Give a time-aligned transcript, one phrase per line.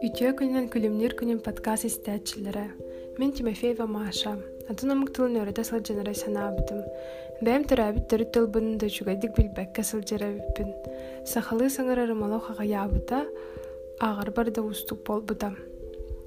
[0.00, 2.62] Үтіе күнінен күлімнер күнін подкаст истәтчілері.
[3.20, 4.38] Мен Тимофеева Маша.
[4.72, 6.80] Атын омук тылын өрөтө сылжанара санаабытым.
[7.44, 10.72] Бәм төрәбит төрүт тылбын да чугайдык билбәккә сылжарабиппин.
[11.28, 13.26] Сахалы саңара рымалау хағаябыта,
[14.00, 15.52] ағар барда устук болбыта.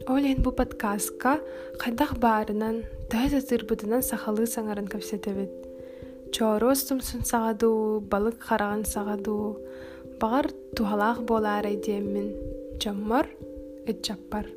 [0.05, 1.39] Олен бу подкастка
[1.81, 4.85] қайдақ барынан, тәз атырбытынан сахалы саңарын.
[6.35, 7.69] Чоростум сын сағаду,
[8.11, 9.35] балык қараған сағаду,
[10.21, 12.29] бағар тухалақ болар айдеммин.
[12.83, 13.27] Жаммар,
[13.89, 14.47] эчаппар.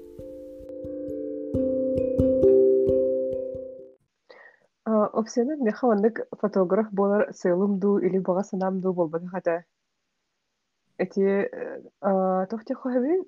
[4.85, 9.65] Опсена меха оннык фотограф болар сыйлымду или бага санамду болбады хата.
[10.99, 11.51] Эти
[12.51, 13.23] тохте хобби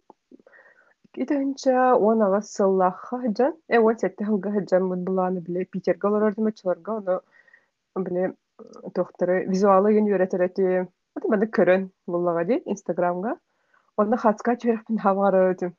[1.17, 6.35] Итенча он ага сыллаха жан, э он сетте хылга жан мут буланы биле Питерге олар
[6.35, 7.21] чыларга оны
[8.05, 8.35] биле
[8.95, 10.87] тохтары визуалы ген юретерети.
[11.17, 13.37] Это маны көрөн буллага ди Инстаграмга.
[13.97, 15.75] Онна хацка чөрөппүн хавары өтүм.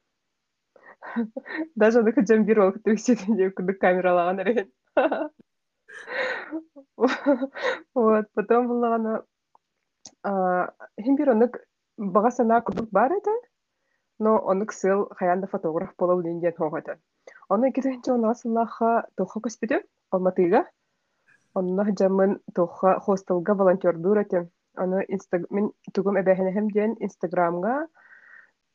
[1.75, 4.69] Даже оны кыжам бир олк түйсетинде күдүк камералаган эрен.
[6.97, 9.23] Вот, потом буллагана
[10.25, 11.59] хим бир онук
[11.97, 13.35] бага сана күдүк бар эте,
[14.19, 16.97] но онук сыл хаянда фотограф болу диен хогата.
[17.49, 20.65] Оны китенче онга сыллаха тоха көспүтүм Алматыга.
[21.55, 24.49] Онна жамын тоха хостелга волонтердур этем.
[24.75, 27.87] Оны инстаг мен тугум эбехенем диен Инстаграмга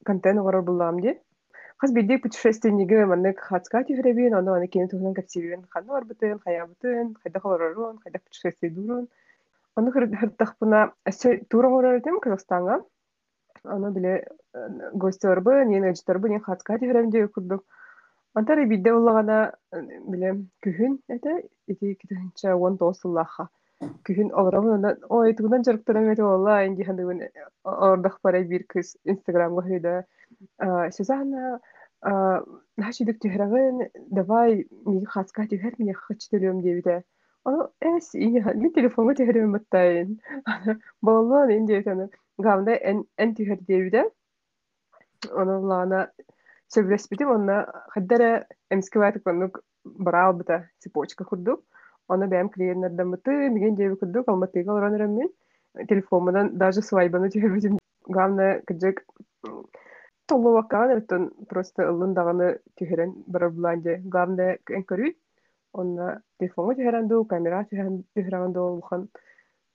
[0.04, 1.20] контент горор булам ди.
[1.76, 7.40] Хас бидде путешественниги маннык хацка тихребин, оны аны кені тугунан капсибин, ханны барбытын, хаябытын, хайда
[7.40, 9.08] холорорун, хайда путешествие дурун.
[9.76, 12.84] Оны хыртахпына әссе тура гороритим Казахстанга.
[13.64, 14.26] Оны биле
[14.92, 17.64] гостьорбы, нен эджиторбы, нен хацка тихребин дей курдук.
[18.38, 19.38] Антары бидде уллагана
[19.72, 21.32] биле күхүн эте,
[21.66, 23.48] ити китенче он тоосуллаха.
[24.06, 27.24] Күхүн олорамын, ой, тугунан жарыктарам эте олла, инди хандыгын
[27.64, 29.94] ордах парай бир кыз Инстаграмга хыйда.
[30.96, 31.58] Сюзанна,
[32.02, 37.02] хашидик тихрагын, давай миги хаска тихер мне хачтылым дебите.
[37.44, 40.20] Оны эс ини ми телефонга тихрем маттайын.
[41.02, 42.10] Болон инди этаны.
[42.38, 44.04] Гамда эн эн тихер дебите.
[45.32, 46.06] Оны
[46.69, 51.61] лана сөйлеспитим, онна хаддара эмскивайты конук барал бита цепочка курдук.
[52.07, 55.29] Оны бәм клиентлерден мыты, миген деби курдук, алматыга оранырам мен.
[55.89, 57.77] Телефонымдан даже свайбаны тихербитим.
[58.07, 59.03] Главное, кыджык
[60.27, 65.15] толлуаккаан эттен просто ыллын даганы түһэрэн барар буланже главное эн көрүүт
[65.73, 69.07] онна телефонга түһэрэн дуу камера түһэрэн түһэрэн дуу улхан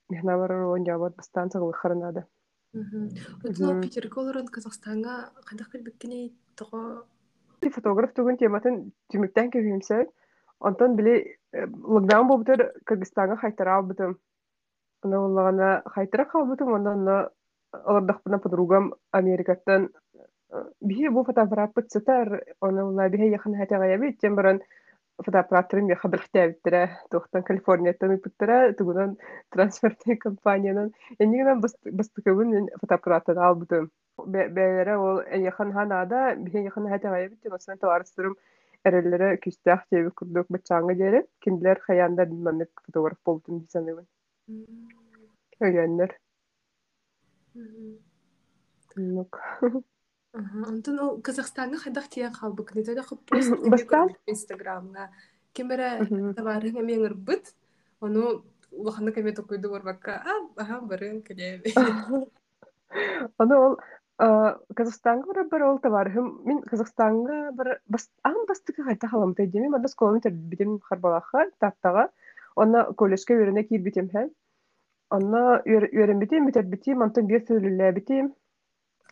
[0.09, 2.25] мехна барар он жабат бастан сагылыхарынада
[3.44, 7.06] Отно Питерге олорон Казахстанга кайдак кирбиккини того
[7.72, 10.06] фотограф тугун тематын түмүктен кебимсе
[10.60, 14.18] онтон били локдаун болбутер Кыргызстанга хайтара албытым.
[15.02, 17.30] Она уллагана хайтара калбытым ондан
[17.72, 19.88] олордахпына подругам Америкаттан
[20.80, 24.20] биһи бу фотоаппарат сытар оны ула биһи яхан хатага бит.
[24.20, 24.60] Тем баран
[25.24, 29.16] фотоаппараттырым яха билхтәбиттера тохтан Калифорнияттан ыпыттыра тугунан
[29.54, 33.90] трансферти компаниянан энигенен бастыкыбын фотоаппараттан албытым
[34.26, 38.36] бәлере ол яхан ханада биһи яхан хатага бит осына товарыстырым
[39.90, 40.46] теби курдук
[40.94, 42.26] дере киндилер хаянда
[42.86, 44.06] фотограф дисаныбын.
[50.36, 52.72] Онтон ол Казахстанга хайдах тиен халбык
[53.28, 54.08] пост Бастан?
[54.26, 55.08] Инстаграмга.
[55.52, 57.54] Кемере товарын эмеңер бит.
[58.00, 60.22] Ону улаханна кеме токуйду барбакка.
[60.24, 61.72] А, аха барын келеби.
[63.38, 63.76] Оны ол
[64.74, 66.40] Казахстанга бара бар ол товарым.
[66.44, 72.10] Мин Казахстанга бар бас ам бастыгы хайта халам тедеми, манда сколын битем харбалаха таттага.
[72.56, 74.30] Онна колледжге үйрәнә кир битем һәм.
[75.10, 78.34] Онна үйрән битем, битер битем, антон бир сөйлелә битем.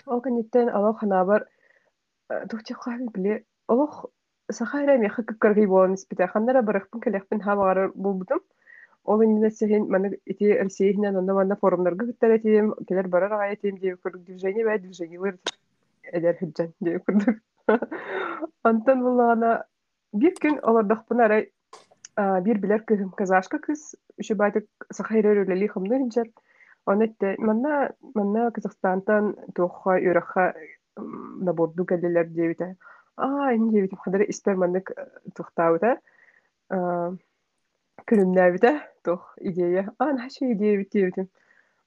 [0.06, 1.46] Ол кенеттен алох ханабар
[2.50, 4.06] тухча хаби биле олох
[4.50, 8.40] сахайра меха кыккыргый болан испите ханнара барахпын келехпин хабагар булбутум
[9.04, 13.78] ол инде сехин маны ити Россиянан онда манда форумдарга кыттар этим келер барар ага этим
[13.78, 15.38] деп курдук движение бай движение лыр
[16.12, 17.36] эдер хиджан деп курдук
[18.62, 19.64] антон буллагана
[20.12, 21.50] бир күн олордохпун арай
[22.16, 23.10] бир билер кызым.
[23.10, 26.28] Казашка кыз үшү байтык сахайра өрөлели хымдырынчар
[26.86, 30.52] Онетте манна манна Казахстантан туохха үрәхә
[30.96, 32.76] наборду кәлләр дебите.
[33.16, 34.92] А, инде бит хәдер испер маннык
[35.34, 35.96] тухтаута.
[36.68, 37.12] А,
[38.10, 39.92] күлүмнәр бите тух идея.
[39.98, 41.26] А, идея.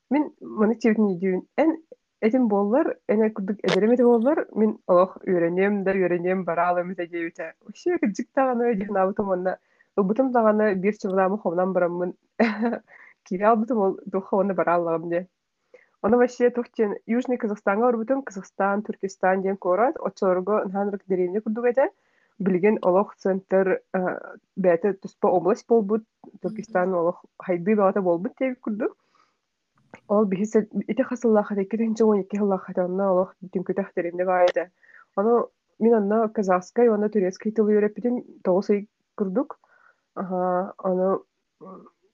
[0.09, 1.41] Мин моны тибетни идея.
[1.57, 1.77] Эн
[2.21, 7.53] этим боллар, эне күдүк боллар, мин олох үйренем да үйренем баралым бите дебите.
[7.67, 9.57] Ошо кыжыктаганы дихнабытым онна.
[9.95, 12.15] Чыгыламы ховнан барамын.
[13.27, 15.27] Кире албытым ол духа оны бара аллагам де
[16.01, 21.89] Оно вообще тухтен Южный Казахстанга орбутум Казахстан, Туркестан ден корат, очорго нханрык деревня курдугайда.
[22.39, 23.81] Билген олох центр
[24.55, 26.03] бәте туспа область болбут,
[26.41, 28.93] Туркестан олох хайды бата болбут теп курду.
[30.07, 30.55] Ол бихис
[30.87, 34.69] ите хасыллах хата киринче он iki хыллах хата онна олох дүнкүтах деревня байда.
[35.15, 39.57] Оно мин онна казахскай, онна турецкай тылы үйреппитин тоғысый курдук.
[40.13, 41.23] Ага, оно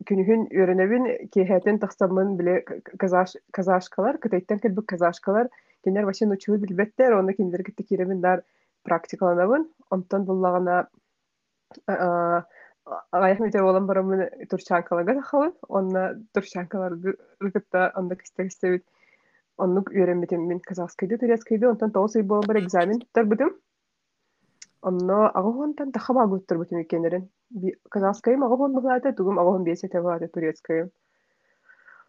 [0.08, 2.54] күнүһүн үөрэнэбин киэһэтин тахсаммын биле
[3.56, 5.50] казашкалар кытайттан кэлбик казашкалар
[5.84, 8.44] кинер вообще нучугу билбеттер оны киндер китте киремин дар
[8.84, 10.86] практикаланабын онтон буллагана
[13.12, 16.02] аяк мите болан барамын турчанкалага тахабын онна
[16.34, 18.84] турчанкаларды ыкытта онда кистегистебит
[19.58, 23.50] оннук үөрэммитим мин казахскайды турецкайды онтон тоҕус ый болан бар экзамен туттарбытым
[24.87, 27.23] Онно агоһонтан тахаба гуттарбытым икенерин
[27.93, 29.35] казахскайым оҕоһун быһаата тугум
[30.05, 30.89] быһаата турецкайым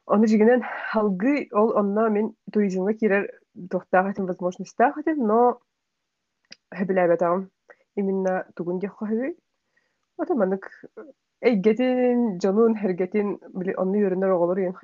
[0.06, 3.25] Оны жигинен халгы ол онна мен туризмга кирер
[3.71, 5.61] тохтаахатын возможностьтаахатын, но
[6.76, 7.50] хэбилэбэтагым
[7.97, 9.37] именно тугун дьаххаһыгы.
[10.19, 10.71] Ота манык
[11.41, 13.38] эйгетин, жонун, хергетин,
[13.76, 13.97] онны
[14.35, 14.75] оголор ен.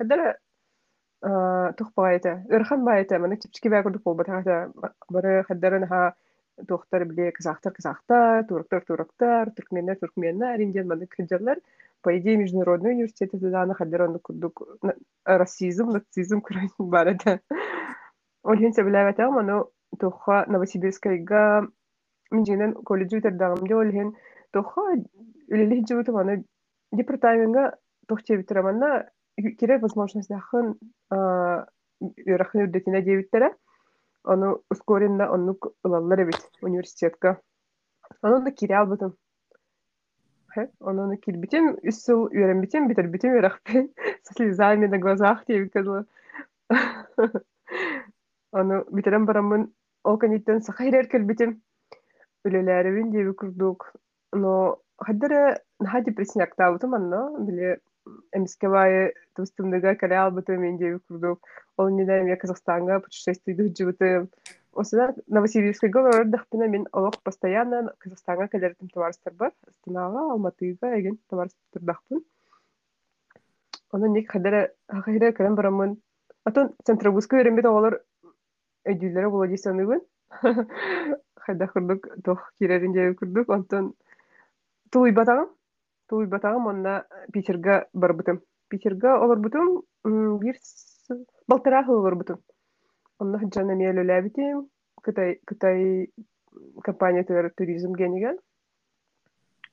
[3.19, 5.45] Манык чипчики бары
[6.67, 11.57] туохтар биле казахтар казахтар, турктар турктар, туркменнер туркменнер, индиан маны кыджалар.
[12.01, 14.61] По идее, Международный университет это да, нахадер он курдук
[15.25, 17.39] расизм, нацизм курай барада.
[18.43, 19.63] Олхин себиләбәтә, маны
[19.99, 21.67] тоха Новосибирскайга
[22.31, 24.15] минжинен колледжу тердагымда олхин
[24.51, 24.81] тоха
[25.47, 26.43] үлеле жибуту маны
[26.91, 29.09] департаментга тохче битираманна
[29.59, 30.75] кире возможность дахын
[31.11, 33.53] үрәхне үрдетине дебиттере.
[34.24, 37.40] Ону ускоренно оннук ылаллар эбит университетка.
[38.22, 39.16] Ону да кире албытым.
[40.80, 43.90] Ону кирбитим, үс сыл үйренбитим, битербитим үрәхпен.
[44.22, 46.06] Со слезами на глазах тебе казала.
[48.52, 49.68] Ону битерем барамын,
[50.02, 51.60] ол каниттен сахайрер келбитим.
[52.44, 53.92] Үлеләребин деби курдук.
[54.32, 57.80] Но хаддара наха депрессияктабытым анна, биле
[58.33, 61.39] эмиске баы тустумдыга кале албытым мен деби курдук.
[61.77, 64.29] Ол неден я Казахстанга путешествие жибытым.
[64.73, 69.51] Осыда Новосибирскайга олордахпына мен олох постоянно Казахстанга калертим товарстар бар.
[69.67, 72.23] Астанага, Алматыга еген товарстардахпын.
[73.91, 75.97] Оны ник хадара хахайра калем барамын.
[76.45, 78.01] Атон Центрогузка өрембет оголор
[78.85, 80.01] өйдүлөрө була дисаныбын.
[81.43, 83.49] Хайда курдук тох кирерин жеби курдук.
[83.49, 83.93] Онтон
[84.89, 85.49] тулуй батагым.
[86.10, 88.42] Тулуй батагым онна Питерга барбытым.
[88.68, 90.56] Питерга олорбутум бир
[91.48, 92.38] Балтара хылы бутун.
[93.18, 94.66] Онна хыджана миэлө ләбитим.
[95.02, 96.10] Кытай Кытай
[96.82, 98.38] компания төр туризм генеген.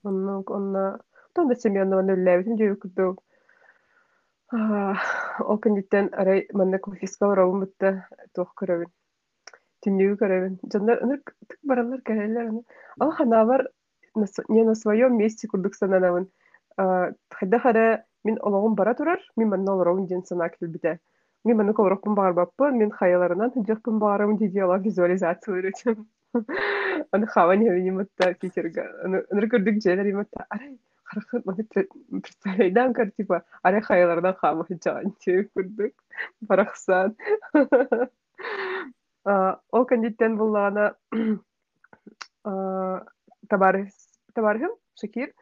[0.04, 1.00] Онна онна
[1.34, 3.22] тонда семьяны онна ләбитим жеби курдук.
[4.52, 8.90] Ол кандиттен арай манна кофиска робун бутта тох көрөбүн.
[9.82, 10.58] Түннүгү көрөбүн.
[10.72, 12.52] Жандар ыныр тык баралар кәрелер.
[13.00, 13.66] Ал ханабар
[14.47, 16.27] не на своем месте курдук сананабын.
[16.77, 20.99] Хайда хара мин ологун бара турар, мин манна олоробун ден сана килбите.
[21.45, 26.05] Мин маны колорокпун багарбаппын, мен хаяларынан тыжакпын багарым диди ала визуализация үйрөтөм.
[27.11, 28.83] Аны хаван хевини мытта Питерга.
[29.03, 30.45] Аны көрдүк жерлер иматта.
[30.49, 35.93] Арай, харахыт маны представляйдан кар типа, арай хаялардан хама хиджан теп көрдүк.
[36.41, 37.15] Барахсан.
[39.25, 40.93] Ол кандиттен буллагана
[44.38, 45.32] табарым Шакир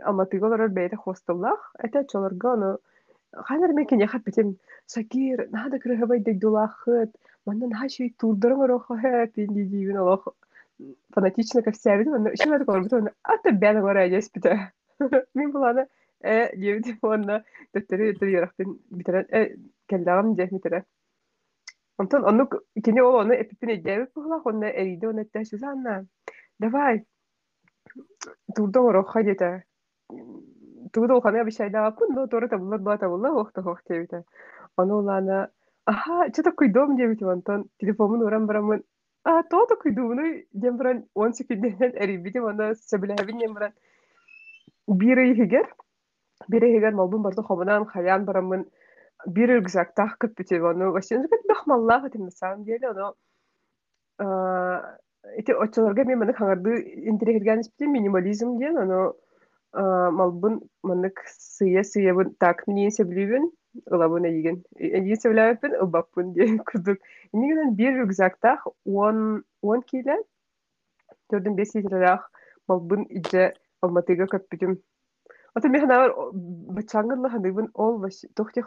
[0.00, 1.72] Алматыга олар бәйте хостеллах.
[1.78, 2.76] Это чоларга аны
[3.32, 4.56] Ханар мен кене хаппетим
[4.86, 7.10] Шакир, нада крыгабай дек дулахыт,
[7.46, 10.28] мандан хаши турдырым ороха хэп, инди дивин олох
[11.14, 14.72] фанатично ко всем, но еще надо колор, бутон, а ты бяна гора я спита.
[15.34, 15.86] Мин булана,
[16.20, 19.56] э, дивди онна, төттөрү төттөрү ярахтын битерен, э,
[19.88, 20.84] келдагам дев митере.
[21.98, 22.48] Онтон онну
[22.84, 26.06] кене ол оны эпипин эдебип була, онна эриде оны эттэ Сюзанна.
[26.58, 27.04] Давай.
[28.55, 29.63] Турдың ороха дете.
[30.93, 34.23] Тугу хана bir şey daha yapın, но тора табылар, бала табылар, охта ох дебите.
[34.77, 35.49] Оны улана,
[35.85, 38.83] аха, что такой дом дебите, Антон, телефонун уран барамын,
[39.23, 43.73] а, то такой думну, дем баран, он секунденен эрибите, оны сөбіләбін дем баран.
[44.87, 45.67] Бире ихигер,
[46.47, 48.65] бире ихигер малбын барды хомынан, хаян барамын,
[49.25, 53.15] бире рюкзактах көппите, оны, вообще, ну, как бахмаллах, это на самом деле, оно,
[55.35, 56.79] эти очолорга мен маны хаңарды
[57.11, 59.13] интерегерген минимализм ден, оно,
[59.73, 63.51] малбын манык сыя сыябын так минин себлибин
[63.91, 66.97] ылабын эйген эйген себлябын ылбаппын де курдук.
[67.33, 70.17] Инигенен бир рюкзактах он он киле
[71.29, 72.31] төрдүн бес литрах
[72.67, 74.77] малбын идже алматыга көппүтүм
[75.53, 76.13] ата мен ханар
[76.79, 78.63] бачаңгынла хандыбын ол баш тохте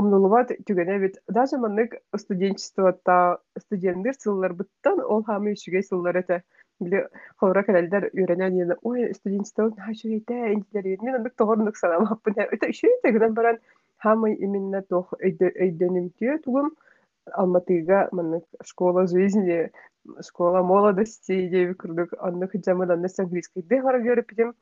[0.00, 6.42] умнулубат түгене бит даже маннык студенчествота студенттер сыллар буттан ол хамы үшүге сыллар эте
[6.80, 7.06] биле
[7.40, 12.92] хора келелдер үйренен ені ой студенчество хашу эте интелер мен андык тогорнук санамаппын өтө үшү
[13.04, 13.60] тегиден баран
[14.04, 16.72] хамы именно тох өйдөнүмтүө тугум
[17.32, 19.70] алматыга маннык школа жизни
[20.28, 24.52] школа молодости деби курдук оннук жамын аннас английский хора көрүп битим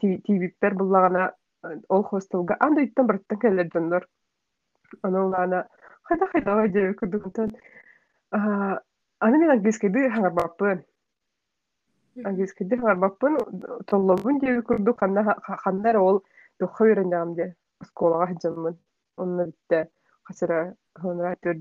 [0.00, 1.32] тибиптер буллагана
[1.88, 3.68] ол хостелга анда иттен бараттан келер
[5.02, 5.66] Оноллаана
[6.02, 7.50] хайда хайда деп курдугутан
[8.30, 10.82] аны мен английскийди хаңарбаппын
[12.24, 13.38] английскийди хаңарбаппын
[13.86, 15.00] толлобун деп курдук
[15.64, 16.22] ханнар ол
[16.58, 17.54] тухха үйренягам де
[17.84, 18.78] школага хаджаммын
[19.16, 19.88] онна битте
[20.24, 21.56] хасыра хонра төр.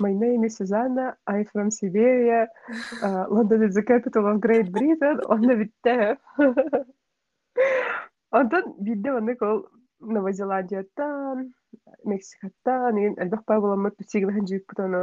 [0.00, 1.16] My name is Susanna.
[1.26, 2.48] I'm from Siberia.
[3.02, 5.20] Uh, London is the capital of Great Britain.
[5.28, 6.18] Битте.
[8.30, 9.66] Онтон бидде маннык ол
[10.00, 11.52] Новозеландияттан,
[12.04, 15.02] Мексикаттан, еген элбах бай боламыт сигилхэн жүйүкпүт ону.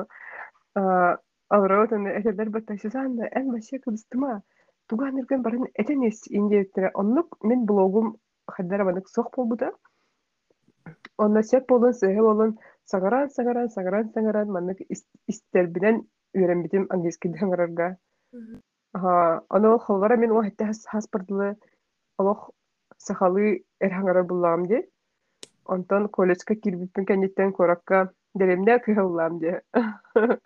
[1.49, 4.41] Алроот ону этелер батта Сюзанна, эн баще кылыстыма.
[4.87, 5.67] Туган эрген барын
[7.43, 8.17] мен блогум
[9.09, 9.71] сох болбута.
[11.17, 11.43] Онна
[12.21, 14.79] болун, сагаран, сагаран, сагаран, сагаран, маннык
[15.27, 17.97] истербинен үйренбитим английский даңарарга.
[18.93, 20.31] Ону ол холвара мен
[20.85, 21.57] хаспардылы
[22.18, 22.50] олох
[22.98, 24.82] сахалы эрхаңара буллаам де.
[25.64, 29.62] Онтон колледжка кирбиппин кеннеттен коракка деремне кыһыллаам де.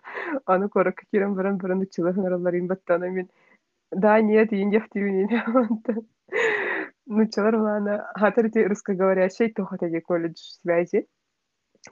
[0.46, 3.28] Аны коракка кирен баран баран учылы хыңараларым баттана мен.
[3.90, 5.28] Да, нет, ин дефтивинин.
[7.06, 11.06] Нучалар лана хатарите русскоговорящий тохотади колледж связи.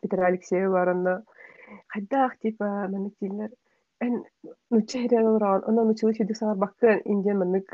[0.03, 1.23] Петра Алексеева баранна
[1.89, 3.51] хайдах типа маныкилер
[4.01, 4.25] эн
[4.71, 7.67] нучерен олорон онон нучылы фидик саар баккан индиан манык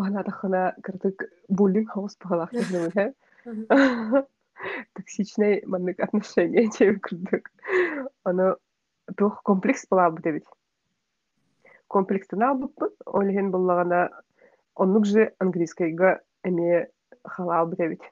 [0.00, 3.14] бана тахана кырдык буллинг хаус бахалак тахнымын
[4.94, 7.50] токсичный маннык отношения деп кырдык
[8.24, 8.54] аны
[9.16, 10.46] туох комплекс булаабыт эбит
[11.88, 14.00] комплекстен албыппын олиһин буллагана
[14.74, 16.88] оннук же английскайга эме
[17.24, 18.02] халаабыт эбит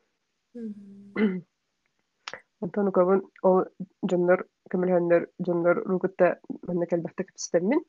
[2.60, 3.64] онтон көбүн ол
[4.02, 7.80] дьоннор көмөлһөннөр дьоннор ругутта манна келбехте кэпситэммин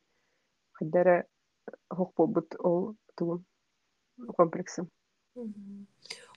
[0.77, 1.23] хайдара
[1.89, 2.95] хох болбут ол
[4.37, 4.89] комплексым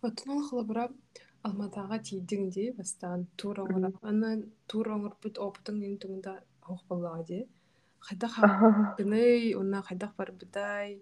[0.02, 0.88] Оттон ол хылабыра
[1.42, 4.32] Алматаға тиидиң ди бастан тур оңорап аны
[4.70, 6.36] тур оңорбут опытың ин туңда
[6.66, 7.40] хох боллага ди
[8.08, 8.36] хайдах
[8.98, 11.00] гыный уна хайдах барбытай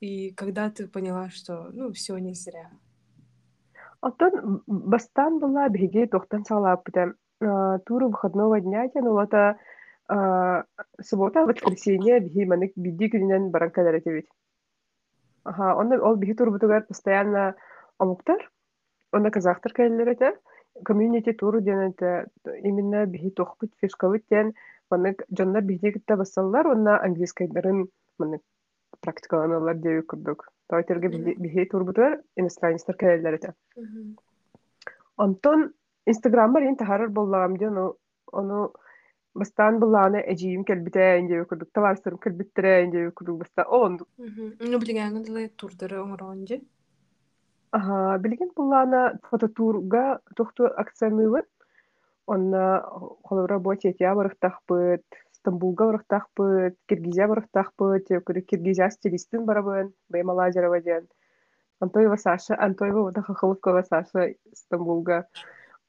[0.00, 2.70] и когда ты поняла что ну все не зря?
[4.00, 7.14] Оттон бастан была беги тохтан салаппыта
[7.86, 9.58] туру выходного дня тен улата
[11.00, 14.26] суббота воскресенье биги манык бидди күнүнен баран кэлэретебит
[15.44, 17.54] Ага, онна ол биһи турбутугар постоянно
[17.98, 18.50] омуктар,
[19.12, 20.38] онна казахтар кэллерете,
[20.84, 22.26] комьюнити туру денете
[22.62, 24.54] именно биһи тохпут фишкавыт тен,
[24.90, 28.42] манык жоннар биһи китте басаллар, онна английскайдарын манык
[29.00, 30.48] практикаланалар деп курдук.
[30.68, 31.08] Тойтерге
[31.44, 33.54] биһи турбутугар иностранецтар кэллерете.
[35.16, 35.72] Онтон
[36.06, 37.78] Инстаграммар ин тахарар боллагам ден
[38.32, 38.72] ону
[39.34, 45.48] бастан буллааны эжиим келбите инде курдук табарсырым келбиттере инде курдук баста олондук ну билгәңе диле
[45.62, 46.60] турдары оңорон же
[47.72, 48.98] Ага, билген буллаана
[49.30, 51.42] фототурга тухту акцияны
[52.26, 52.82] онна
[53.24, 55.04] холора боте тя барыктахпыт
[55.38, 58.12] стамбулга барыктахпыт киргизия барыктахпыт
[58.50, 61.08] киргизия стилистин барабын баймалазерова ден
[61.80, 65.24] антоева саша антоева вода хахыловкова саша стамбулга.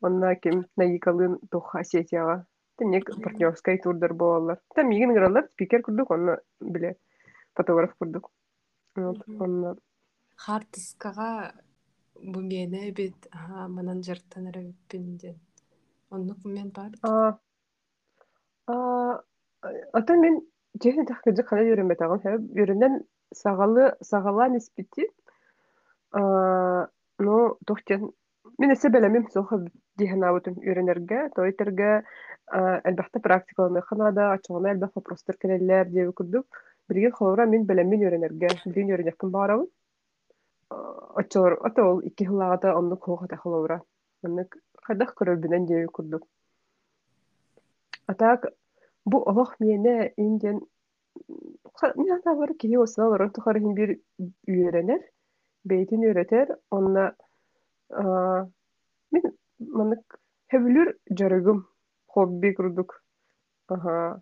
[0.01, 2.45] Онна ким наикалын тух осетияга
[2.77, 4.59] Тенек партнерскай турдар болалар.
[4.75, 6.95] Там мигин гралар спикер курдук, онна биле
[7.53, 8.31] фотограф курдук.
[8.95, 9.75] Вот, онна
[10.35, 11.53] хартыскага
[12.15, 13.27] бу мени бит
[13.69, 15.37] манан жартан эребиппин
[16.09, 17.37] оннук мен бар А,
[18.67, 19.21] а,
[19.93, 20.41] ата мен
[21.07, 22.19] тахкыжы кана үйренбет агам.
[22.19, 23.03] Хәб үйренен
[23.33, 25.09] сагалы сагала ниспити.
[26.11, 26.87] А,
[27.19, 28.11] ну, тохтен
[28.57, 32.03] мен эсе белемим соха диһен абытын үйренерге, тойтерге,
[32.51, 36.45] әлбәттә практикаланы ханада, ачыгына әлбәт вопростар керәләр дип күрдүк.
[36.89, 39.67] Бирген холора мен белемин үйренерге, билген үйренеккин барабын.
[40.69, 43.81] Очор, ата ол икки хылагата онны кохата холора.
[44.23, 44.47] Менне
[44.81, 46.25] хадах көрөбүнен дип күрдүк.
[48.07, 48.47] Атак
[49.05, 50.61] бу олох мене инден
[51.95, 53.99] мен ата бар киһи осына олорон тухарыһын бир
[54.47, 55.01] үйренер,
[55.63, 57.13] бейтин үйретер, онна
[59.11, 59.23] мен
[59.71, 60.19] манык
[60.51, 61.65] хөбүлүр жарыгым
[62.07, 63.03] хобби курдук.
[63.67, 64.21] Ага,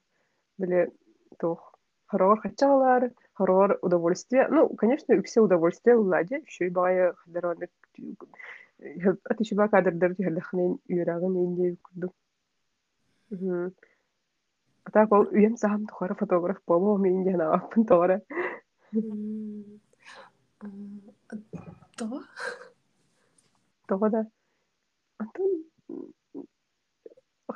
[0.57, 0.91] биле
[1.39, 1.71] тух.
[2.07, 4.47] Хорогор хачалар, хорор удовольствие.
[4.49, 6.43] Ну, конечно, все удовольствие улади.
[6.59, 7.69] И бая хадероны.
[9.29, 12.13] Ат еще ба кадрдар тихердахнен юрагын инде курдук.
[14.83, 18.21] Атак ол үйем саам тухара фотограф болу мен инде на апын тора.
[21.97, 22.23] То?
[23.87, 24.25] Тога да.
[25.21, 25.51] Антон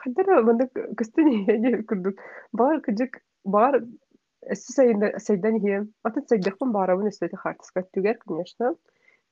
[0.02, 2.16] хаддара мындык кыстын иде курдук.
[2.60, 3.82] Бар кыжык бар
[4.54, 4.94] Эссе
[5.26, 5.84] сайдан хием.
[6.08, 8.76] Атын сайдахпын барабын эстети хартыска түгер, конечно.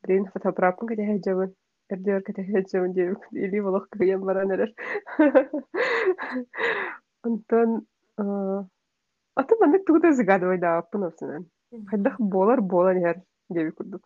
[0.06, 1.52] Блин, фотоаппаратын кәтәһе жабын.
[1.94, 3.28] Эрдер кәтәһе жабын дип.
[3.32, 4.74] Или волох кыям баран эрер.
[7.30, 7.86] Антон
[8.18, 11.46] атын мандык тугуда загадывай да аппын осынан.
[11.92, 14.02] Хайдах болар болар яр дип курдук.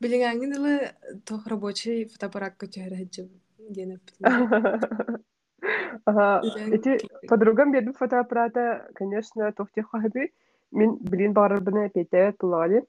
[0.00, 0.74] Билиңаңин ылы
[1.26, 3.26] тох рабочий фотоаппарат көтөһөр хаджы
[3.58, 4.12] денеп.
[6.06, 6.28] Ага,
[6.72, 6.96] эти
[7.28, 10.30] подругам берди фотоаппарата, конечно, тохте хаби.
[10.70, 12.84] Мен блин барыбыны пете тулали.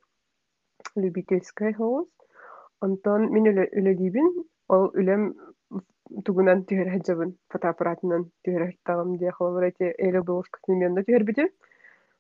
[0.96, 2.08] Любительская хоус.
[2.80, 4.30] Антон мен үлелибин,
[4.70, 5.34] ол үлем
[6.26, 11.50] тугунан түйер хаджабын фотоаппаратынан түйер тагым дия халвар эти эле дошка снименно түйер бите.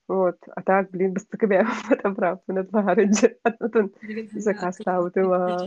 [0.08, 3.38] Вот, а так, блин, быстро бе фотоаппарат на тварыджи.
[3.42, 3.92] Антон
[4.34, 5.64] заказ таутыма.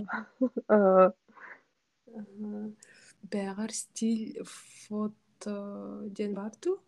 [3.32, 4.42] бээгэр стиль
[4.88, 6.80] фото ден барту?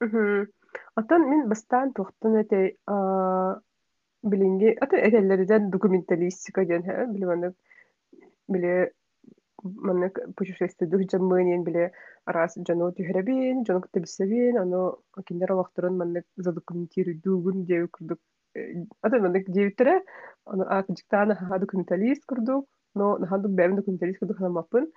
[0.00, 2.76] Отон мен бастан тухтун эте
[4.22, 7.54] билинги аты этеллерден документалистика ден хэ билиманы
[9.64, 11.90] маны путешествие дух жаммынин биле
[12.26, 14.82] арас жано түһребин жано кытабисебин ано
[15.28, 18.20] киндер олохторун маны задокументирую дугун деп курдук
[19.02, 20.02] аты маны диевиттере
[20.44, 24.90] аны акжиктана ха документалист курдук но нахандук бэбин документалист курдук ханамаппын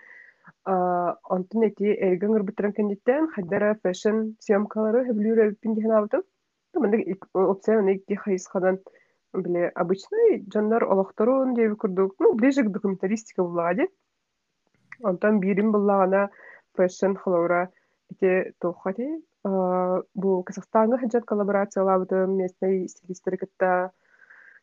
[0.66, 6.24] онтун эти эрген ырбыттыран кенниттен хайдара фэшн съемкалары хөблүүрэ биппин дихэн абытым
[6.74, 8.80] мындык опция мына икки хайысхадан
[9.34, 12.16] биле обычный жаннар олохторун диэби курдук.
[12.20, 13.88] Ну ближе к документалистика буллага
[15.04, 16.30] онтон бирим буллагана
[16.76, 17.70] фэшн холора
[18.12, 19.08] эти тухати
[19.44, 23.92] бу казахстанга хаджат коллаборация лабытым местный стилисттер кытта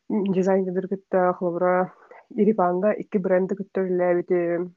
[0.09, 1.93] дизайнер кытта холора
[2.29, 4.69] ирибанга икки бренды кыттөрүлээбити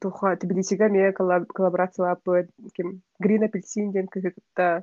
[0.00, 4.82] туха Тбилисига ме коллаборациялаппыт ким Грин апельсин ден кыһыкта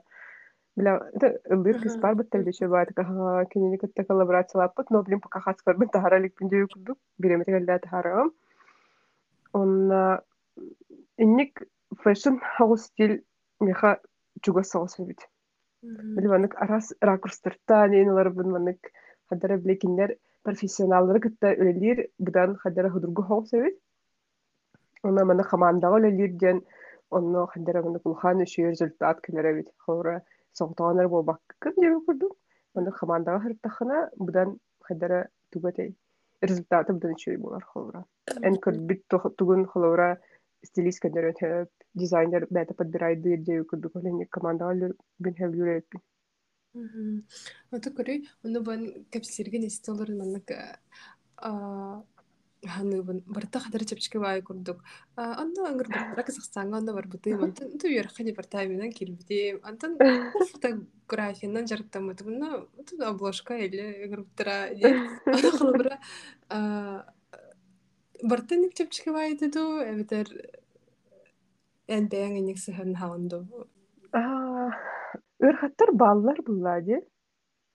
[0.76, 5.42] бля это ылдыр кыз бар быт телде чөбат каха кинени кытта коллаборациялаппыт но блин пока
[5.42, 8.32] хас көрбүн тахаралик пинде курдук биремете гэлле тахарам
[9.54, 9.92] он
[11.18, 11.64] инник
[12.04, 13.24] фэшн хаус стиль
[13.60, 14.00] меха
[14.44, 15.28] чуга соус бит
[15.82, 18.76] билбанык арас ракурстарта нейналар бын
[19.30, 23.78] хадара блекиннер профессионаллары кытта өлелир будан хадара худургу хоус бит
[25.02, 26.62] Она мана хамандага лелир диэн
[27.10, 29.70] онно хандара мана кулхан үшү результат келеребит.
[29.86, 30.16] Хора
[30.60, 32.34] соғтоғанар болбаккын деп курдук.
[32.76, 35.96] Мана хамандага хыртахана будан хандара тугатей.
[36.45, 38.05] Результаты будан үшү болар хора.
[38.43, 40.09] Эн көрбит тугун хора
[40.65, 43.97] стилист кендер өтөп, дизайнер бәті подбирайды деп курдук.
[44.01, 45.99] Олени командага бин хевлюреп.
[46.75, 50.51] Ота көрүй, оны бан кәпсерген истоларын маннак
[52.68, 54.84] ханыбын барта хадыр чепчке бай курдук.
[55.16, 59.60] Анна аңгыр барта Казахстанга анна бар буты мантын ту ер хани барта менен кирбите.
[59.64, 59.98] Антан
[60.52, 61.66] фотографиянан.
[62.24, 64.70] Буна ту обложка эле аңгыр буттара.
[65.26, 66.00] Ана кылыбыра
[68.24, 69.80] барта ник чепчке бай деду.
[69.80, 70.28] Эбитер
[71.88, 73.48] эн бэң эник сыһын хаунду.
[75.40, 77.00] Ырхаттар баллар буллади.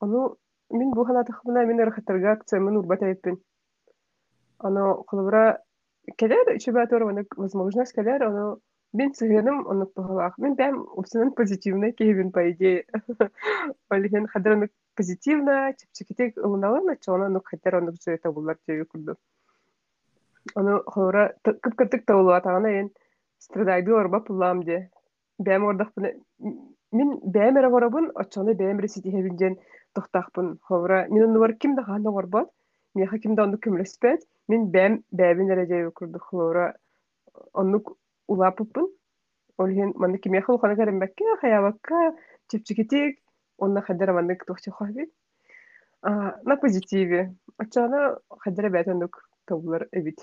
[0.01, 0.37] Ону
[0.70, 3.40] мин бу ханатыхмына мин ырхаттарга акциямен урбата эппин.
[4.64, 5.61] Оно холобра
[6.16, 8.59] келер чебатор оно возможность келер оно
[8.92, 12.87] мен сыгыным оно похолах мен прям обсынан позитивно кебин по идее
[13.88, 19.16] олихен хадыр оно позитивно чепчекетек ылыналын чона оно хатер оно все это булар тебе курду
[20.55, 22.90] оно холобра кып кытык таулу атагана ен
[23.38, 24.90] страдайды орба пуллам де
[25.38, 29.57] бәм ордах мен бәм эре орабын очоны бәм реситихебин ден
[29.94, 32.48] тохтахпын холобра мен ону бар ким да хана орбат
[32.95, 36.75] меха ким да ону көмлеспет Мен бәм бәбин эрежеби курдук хлора
[37.57, 37.95] оннук
[38.29, 38.89] улапыппын.
[39.59, 42.15] Олхен манны киме хыл хана карамбакка хаябакка
[42.51, 43.19] чепчикетик
[43.59, 45.11] онна хадара манны тохча хабит.
[46.03, 47.35] А на позитиве.
[47.57, 50.21] Ачана хадара бәтендук табылар эбит.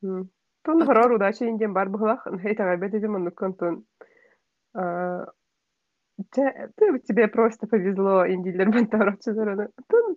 [0.00, 3.84] Тон хорор удача инген бар бухлах хейта гайбет эдим оннук контон.
[6.30, 9.68] Тебе просто повезло индилер бантароччуларына.
[9.88, 10.16] Тон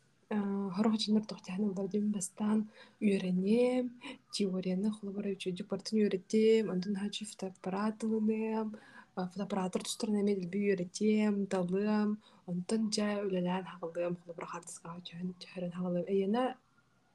[0.31, 2.63] хорохочунар тохтяхны бардым бастан
[3.01, 3.91] үйренем
[4.35, 8.67] теорияны холобура үчүдүк бартын үйретем онтон хачы фотоаппарат ылынем
[9.15, 12.09] фотоаппараттар тустарына мен илби үйретем талым
[12.47, 16.43] онтон жа үлэлээн хагалым холобура хартыска чөһөрөн хагалым эйена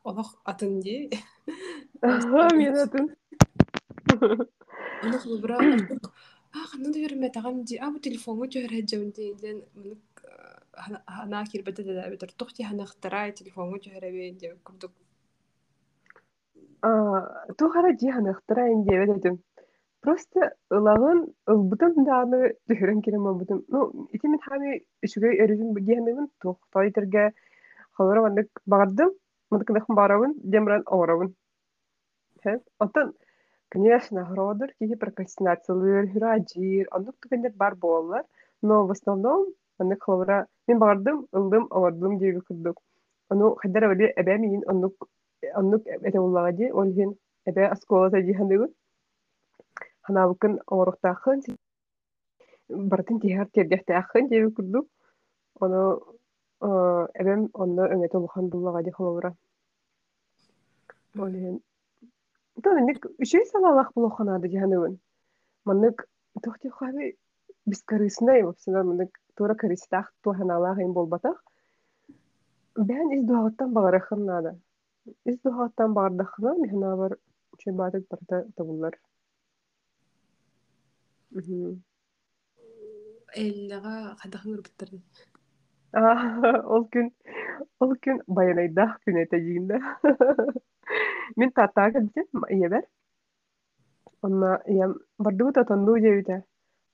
[0.04, 1.08] олох атын ди
[2.60, 3.04] мен атын
[5.02, 5.18] да
[7.68, 8.44] ди а бу телефонго
[10.76, 14.10] хана кирбете да битер тохти ханахтара телефонго чөһөрэ
[14.40, 14.92] ди курдук
[17.58, 19.38] тухара ди ханахтара инде ведетим
[20.00, 21.18] просто ылагын
[21.52, 24.70] ылбытым дааны түһүрэн кирем обутум ну ити мен хами
[25.04, 27.32] үчүгөй өрүзүм диэмемин тух тойтерге
[27.96, 29.10] холора мандык багардым
[29.50, 31.34] мындык нахын барабын демран оорабын
[32.78, 33.14] Отон
[33.68, 38.24] Конечно, Гродер, киһи прокрастинациялыыр, хүрэ адьиир, оннук түгэннер бар буоллар,
[38.62, 39.48] но в основном
[39.80, 42.76] оннук холобура мен баҕардым, ыллым, оҕордум диэби курдук.
[43.30, 44.94] Ону хайдар öyle эбэ миин оннук
[45.60, 47.10] оннук эте уллаҕа ди, ол иһин
[47.48, 48.70] эбэ осколата диэханныгын.
[50.04, 51.38] Ханаабыккын оҕоруктааххын,
[52.90, 54.86] бартын тиһэр тиэрдэхтээххын диэби курдук.
[55.62, 55.82] Ону
[57.20, 59.30] эбэм онно өҥөтө улахан буллаҕа ди холобура.
[61.18, 61.32] Ол
[62.62, 64.94] Тон ник үшей салалах булоханады жаныгын.
[65.66, 66.08] Маннык
[66.42, 67.16] тохти хаби
[67.66, 71.42] бискарысынай вапсына маннык тура карыстах туханалах им болбатах.
[72.76, 74.58] Бән из дуагаттан багарахын нада.
[75.24, 77.18] Из дуагаттан багардахына михна бар
[77.58, 78.98] чебатык барта табулар.
[83.36, 85.00] Эллага хадахын үрбүттөрдү.
[85.96, 87.10] Ол күн
[87.80, 89.80] ол күн баянайдах күн этежигинде.
[91.36, 92.84] Min tattaaga biten iyeber.
[94.22, 96.44] Онна иям бардыгыта тонду жебите.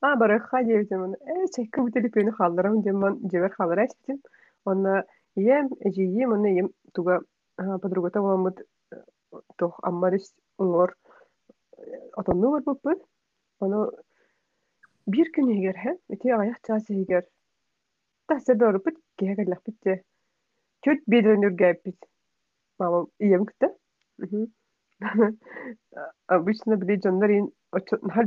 [0.01, 1.15] А барыхха жебите мен.
[1.21, 4.21] Э чекке бу телефону халдырам жеман жебер халдыра битин.
[4.65, 7.21] Онна ием эжиги мен ием туга
[7.55, 8.61] подругата боламыт
[9.57, 10.93] тох аммарис уңор
[12.13, 13.01] отонну бар буппут.
[13.59, 13.89] Оны
[15.07, 17.25] бир күн егер хэ, эти аяк часы егер.
[18.27, 20.03] Тасы дорупут кегерлек битте.
[20.85, 21.97] Чөт бедөнүргә бит.
[22.77, 23.73] Мама ием китте.
[26.27, 27.51] Обычно били дьоннар ин
[28.01, 28.25] нахар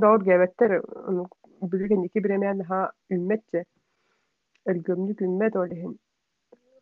[1.65, 3.63] доор гэбэттер билген ики биремээн наха үмметче
[4.71, 5.93] өлгөмнүк үммет олиһин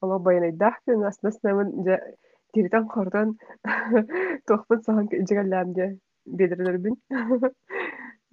[0.02, 1.98] ола баянайдаах күн аснас намын дьа
[2.54, 3.38] тиритан хордон
[4.48, 5.88] тохпун сахан жигаллаам дьа
[6.26, 6.96] бедерлербин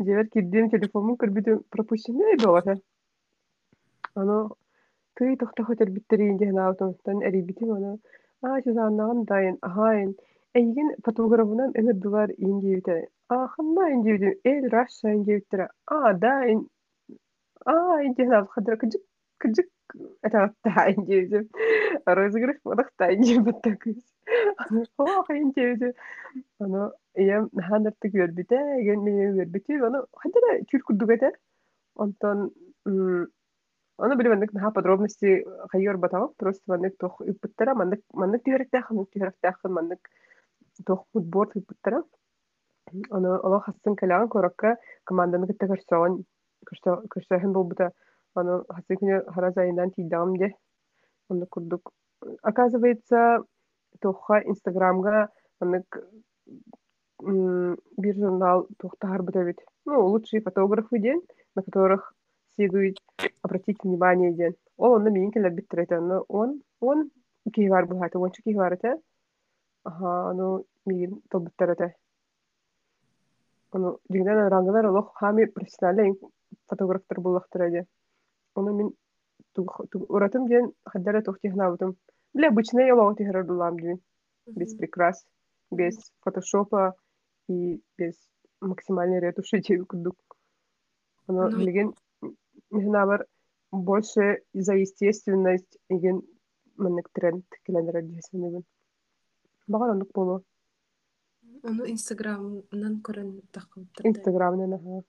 [0.05, 2.75] дьевер кирдиим телефонун көрбүтүм пропущенный болата
[4.15, 4.39] ону
[5.17, 5.89] тый тохта хотел
[8.43, 9.57] а чузааннагам дайын
[10.59, 12.97] эйигин фотографынан ыҥырдылар иин диэбитэ
[13.37, 16.61] аахамма ин диэбитим эл раша ин диэбиттэрэ аа да ин
[17.73, 19.03] аа ин диэн абхадыра кыдьык
[19.43, 19.69] кыдьык
[20.27, 21.45] этаҕаттаа ин диэбитим
[22.19, 24.03] розыгрыш бодахта ин диэбитэ кыыс
[24.97, 25.93] хоох ин диэбитим
[26.63, 26.81] ону
[27.23, 29.01] ийэм наһаанартык үөрбүтэ эген
[30.69, 31.31] чүр курдугата
[32.03, 32.39] онтон
[34.03, 36.63] Оно были наха подробности хайор батау, просто
[36.99, 37.21] тох
[37.75, 40.01] маннык тиһэрэхтээхын, тиһэрэхтээхын маннык
[40.87, 42.03] тохмут борт ыппыттара
[43.11, 46.13] оно олох хасын каляан коракка команданы кытта көрсөҕөн
[47.13, 47.93] көрсөһөн болбута
[48.35, 50.49] оно хасын күнү хара зайынан тиидагым де
[51.31, 51.93] онно курдук
[52.43, 53.45] оказывается
[54.01, 55.29] тохха инстаграмга
[55.61, 55.87] онык
[58.03, 61.21] бир журнал тухтаарбыта бит ну лучшие фотографы ден
[61.55, 62.15] на которых
[62.55, 62.97] следует
[63.43, 67.11] обратить внимание ден ол онно миин келербиттер но он он
[67.55, 68.97] киһигар булхайта ончу киһигар эте
[69.85, 70.31] аха
[70.80, 71.96] ону миигин толбуттар эте
[73.72, 76.20] ону дигинен рангылар олох хами профессиональный
[76.68, 77.82] фотографтар буллахтар эди
[78.56, 78.90] ону мин
[80.10, 81.96] уратым диэн хаддара тухтихнаабытым
[82.34, 84.00] бля обычный олого тихерер дулаам дибин
[84.48, 85.26] без прикрас
[85.72, 86.94] без фотошопа
[87.48, 88.16] и без
[88.62, 90.18] максимальной ретуши диэби курдук
[91.28, 91.94] ону билигин
[92.72, 93.26] михнабар
[93.72, 96.22] больше за естественность иген
[96.78, 98.64] маннык тренд келенер диэсинибин
[99.68, 100.44] Баға онук болу.
[101.64, 104.06] Ону Инстаграмнан көрөн тахыбыттар.
[104.06, 105.02] Инстаграмнан аха.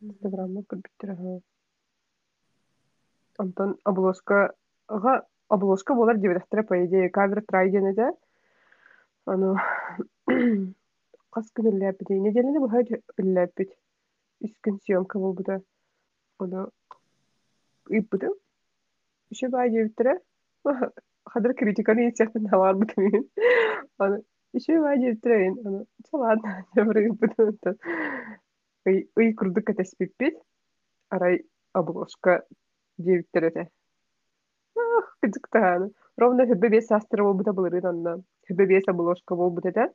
[0.00, 1.40] Инстаграмнан көрбүттер аха.
[3.38, 8.10] Антон обложкага обложка болар дебедахтара по идее кавер трайден эде.
[9.26, 9.54] Ану
[10.26, 12.10] кас күн илләпит.
[12.10, 13.76] Неделени бу хәҗ илләпит.
[14.42, 15.60] Үс көн съемка булды.
[16.38, 16.68] Ону
[17.90, 18.34] ыйыппытым
[19.32, 20.18] үшө баа диэбиттэрэ
[21.33, 23.05] хадыр критиканы иитсиэхпин халаарбытым
[24.03, 24.17] аны
[24.57, 25.37] үшө баа диэбиттэрэ
[25.67, 25.85] аны
[26.23, 27.47] ладно дебир ыйыппытым
[29.19, 30.35] ый курдук кэтеспиппит
[31.09, 31.35] арай
[31.73, 32.43] обложка
[36.17, 36.45] ровно
[36.81, 38.13] саастыра болбута былырыын онно
[38.47, 39.85] хөбө биэс обложка болбута да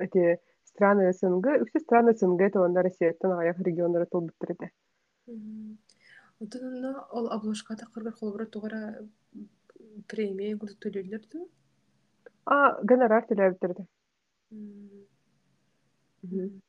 [0.00, 4.70] эти страны СНГ, все страны СНГ это Россияттан аяк региондары толбуттар эте.
[6.40, 8.80] Отунна ол обложка тақыргар холбора тугара
[10.08, 11.40] премия гурду төлөйлөр да?
[12.46, 13.84] А, гонорар төлөбүттер да.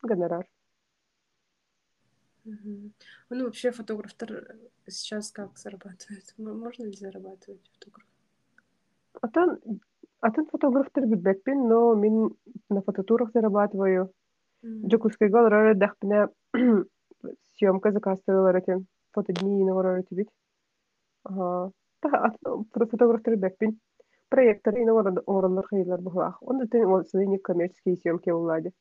[0.04, 0.48] Гонорар.
[2.44, 4.58] Ну, вообще фотографтар
[4.88, 6.34] сейчас как зарабатывают?
[6.38, 8.08] Можно ли зарабатывать фотограф?
[9.22, 9.60] Атан,
[10.20, 12.36] атан фотографтар билбеппин, но мен
[12.70, 14.12] на фототурах зарабатываю.
[14.66, 16.30] Джокускайга олорор дахпина
[17.56, 18.88] съемка заказывалар этим
[24.32, 26.42] Проекттар иногорор ороллар хыйлар бухлах.
[26.42, 28.72] Онда тен ол не коммерческие съемки уллади.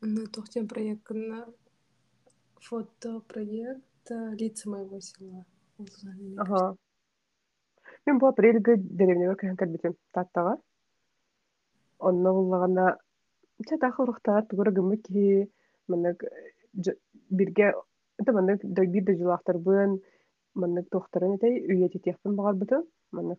[0.00, 1.46] На тухтен проектна
[2.60, 5.46] фотопроект лица моего села.
[6.36, 6.76] Ага.
[8.06, 10.58] Мен бу апрельге деревнеге кыһан кэлбитим тааттаға.
[11.98, 12.98] Онно буллагана
[13.66, 15.48] чата хорухтар тугура гыммы ки
[15.88, 16.24] маннык
[17.30, 17.74] бирге
[18.18, 20.00] это маннык дойбир да жулахтар бын
[20.54, 22.82] маннык тохтарын этэй үйе тетехпин багар бытын
[23.12, 23.38] маннык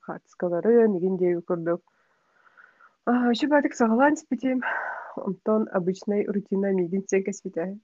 [1.20, 1.82] дей көрдүк.
[3.06, 4.62] А, еще бадык сагалан спитим.
[5.16, 7.78] Онтон обычный рутина мигин сен кеспите.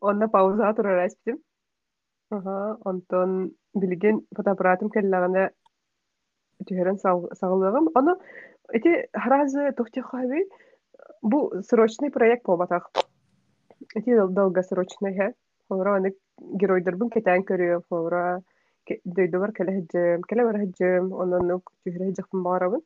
[0.00, 1.38] Онна пауза турар спитим.
[2.30, 5.50] Онтон билген фотоаппаратым келлагана
[6.68, 7.88] түһәрен сагалыгым.
[7.94, 8.14] Аны
[8.68, 10.00] эти харазы тохти
[11.22, 12.90] бу срочный проект болбатак.
[13.94, 15.32] Эти долгосрочный ха.
[15.68, 18.40] Хора аны геройдорбун кетен көрү, хора
[18.88, 22.82] дөйдөбөр келеһиджем, келебер хиджем, онон нук түһәрә хиджем барабын.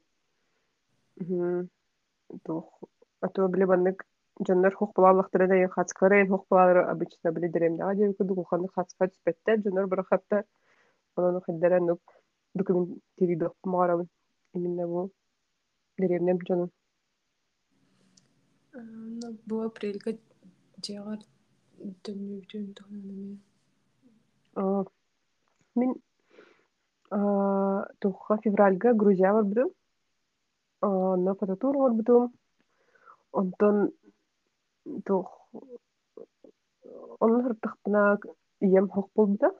[2.42, 2.80] Тох,
[3.20, 4.02] ато биле баннык
[4.40, 9.58] дьоннор хух булаллахтара да хацкары хух булалар обычно били деремдага дебе куду куханы хацка түспеттер
[9.58, 10.44] дьоннор барахатта
[11.16, 12.00] онон хиддера нук
[12.54, 14.08] документ тири док марабын
[14.54, 15.10] именно бу
[15.98, 16.70] деремнем дьонун
[18.72, 20.12] бу апрельга
[20.86, 21.18] жегар
[22.08, 23.36] дөнүбүтүн тонанами
[25.80, 25.92] мин
[28.00, 29.68] тухха февральга грузия барбытым
[31.24, 32.32] на фототур барбытым
[33.32, 33.76] онтон
[35.06, 35.28] туох
[37.20, 38.02] онун сыртахпына
[38.60, 39.52] ием хох болбута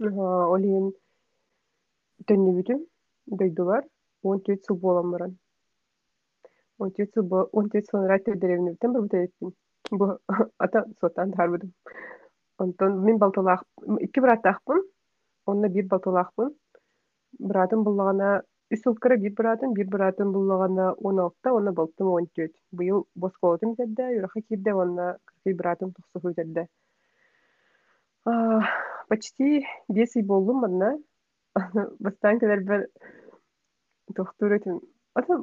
[0.00, 0.90] олин
[2.26, 2.80] төннүбүтүм
[3.38, 3.84] дойдулар
[4.22, 4.76] он төрт сыл
[6.78, 9.52] он төрт сыл он төрт сыл райта деревнибитен барбыта эппин
[9.90, 10.18] бу
[10.58, 11.72] ата сотан тарбыдым
[12.58, 13.62] онтон мен балталаах
[14.00, 14.82] икки братаахпын
[15.46, 16.50] онна бир балталаахпын
[17.38, 18.42] братым буллагана
[18.74, 23.74] үс ылкыра бир быраатын бир быраатын буллагана он алта онна болтум он төт быйыл босколотум
[23.78, 26.66] жадда юраха кирде онна кыркый быраатым тохсуху жадда
[29.08, 30.60] почти бес ый болдум
[32.00, 32.38] бастан
[34.14, 34.80] тохтур этим.
[35.14, 35.36] Ата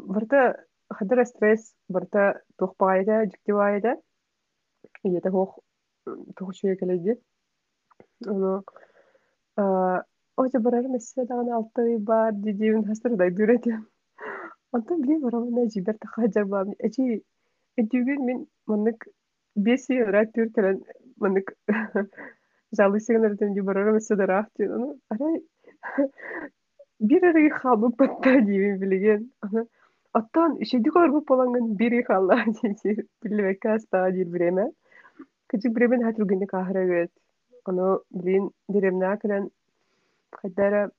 [0.89, 3.95] хадара стресс барта тохпаайда жиктибаайда
[5.03, 5.59] ийете хох
[6.35, 7.15] тухучуя келеди
[8.27, 8.63] ону
[10.39, 13.81] Оте барар мессе дагана алты бар дидиүн хастырдай дүретем.
[14.71, 16.69] Онтон биле барамына жибер таха жарбам.
[16.79, 17.23] Эчи
[17.81, 19.03] эдүгүн мен мынык
[19.55, 20.79] беси рат түр телен
[21.19, 21.51] мынык
[22.79, 24.69] жалы сигнерден ди барар мессе дарах ти.
[25.09, 25.43] Арай
[26.99, 29.27] бир эри хабы патта дибин билген.
[30.13, 33.07] Оттан ишеди корбуп боланган бири халла диди.
[33.21, 34.71] Билбек аста дир время.
[35.47, 37.11] Кычык бремен хатыргынды кахра гөт.
[37.65, 39.49] Оно блин деревна келен
[40.31, 40.91] Хайдара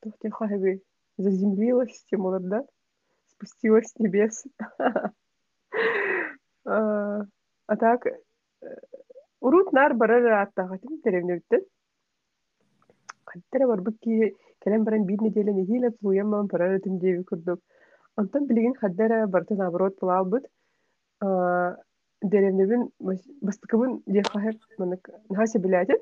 [0.00, 0.82] Тухтиха Хаби
[1.16, 2.64] заземлилась, Тимур, да?
[3.26, 4.44] Спустилась с небес.
[6.64, 8.06] А так,
[9.40, 11.60] урут нар барар аттагатым теревнебиттен.
[13.24, 17.60] Хайдара барбыки келем баран бир неделя нехилеп луямман барар этим деби курдук.
[18.17, 20.45] Онтан билген хаддара барты наоборот булалбыт.
[22.21, 22.89] Деревнебин
[23.41, 25.97] бастыкыбын дехахеп манык нахасе билятен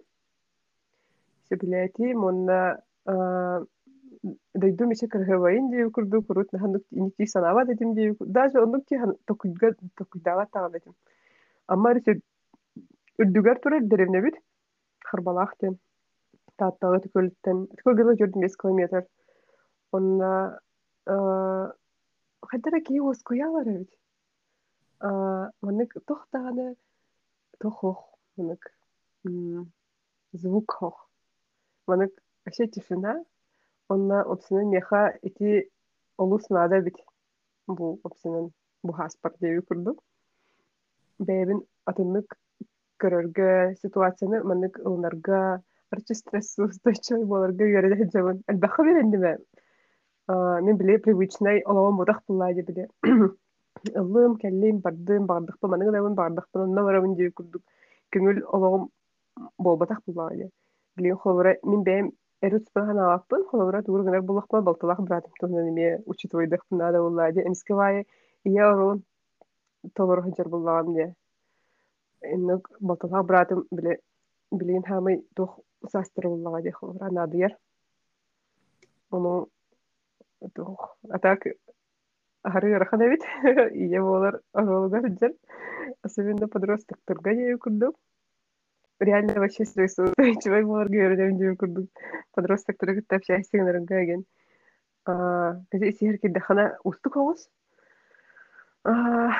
[1.49, 2.79] сибилэти монна
[4.53, 9.73] дойду мише кыргыбайын дии курду курут наханнык инити санаба дедим дии даже оннук ки токуйга
[9.97, 10.93] токуйдага таган дедим
[11.67, 12.19] amma ресе
[13.19, 14.36] үрдүгер турар деревнебит
[15.10, 15.77] харбалах тен
[16.57, 19.05] тааттагы түкөлүттен түкөлгө жүрдүм бес километр
[19.91, 20.31] онна
[22.50, 23.92] хайдара кии оскуялар эбит
[25.00, 26.76] Манык тохтааны
[27.59, 28.00] тохох
[28.37, 28.62] манык
[30.32, 31.09] звук хох.
[31.87, 32.12] Манык
[32.44, 33.24] вообще тишина.
[33.88, 35.70] Онна опсинен меха ити
[36.16, 36.96] олус нада бит.
[37.66, 39.98] Бу опсинен бу хаспар деби курду.
[41.18, 42.38] Бэбин атыннык
[42.98, 48.42] көрөргө ситуацияны манык ылнарга арчы стрессу устойчивый боларга үйөрө жабын.
[48.46, 49.37] Албаха берендиме.
[50.28, 52.88] Мен биле привычный олоон бодах буллайды биле.
[53.94, 57.62] Ыллым, кәллим, бардым, бардыхпы, маныгы дабын бардыхпы, онна барабын дей курдук.
[58.10, 58.88] Көңүл олоом
[59.58, 60.50] болбатах буллайды.
[60.96, 62.10] Билин холора мен бэм
[62.42, 67.46] эрут спахан аваппын, холора тугур гынар буллахпа балталах братым тонан эме учитывайдыхпын нада буллайды.
[67.46, 68.06] Эмиске вайы
[68.44, 69.04] ия орон
[69.94, 71.14] толор хыжар буллагам де.
[72.22, 74.00] Иннук балталах братым биле
[74.50, 75.60] билин хамый тух
[75.92, 77.56] састыр буллага холора надыяр.
[79.12, 79.55] Onu тух
[81.11, 81.46] атак
[82.46, 83.22] Ахары рахан бит.
[83.75, 85.35] Ие болар оролгар жер.
[86.03, 87.96] Особенно подросток-турга я курдук.
[89.01, 89.88] Реально вообще счастье
[94.05, 94.25] ген.
[95.05, 95.61] А,
[96.29, 97.49] дахана усту кавус.
[98.85, 99.33] А.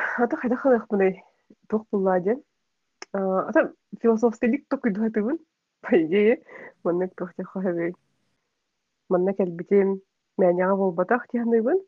[3.13, 5.39] А, ата философский лик дуатыбын.
[5.81, 6.43] По идее,
[10.43, 11.79] мәняга болбатах тияныбын.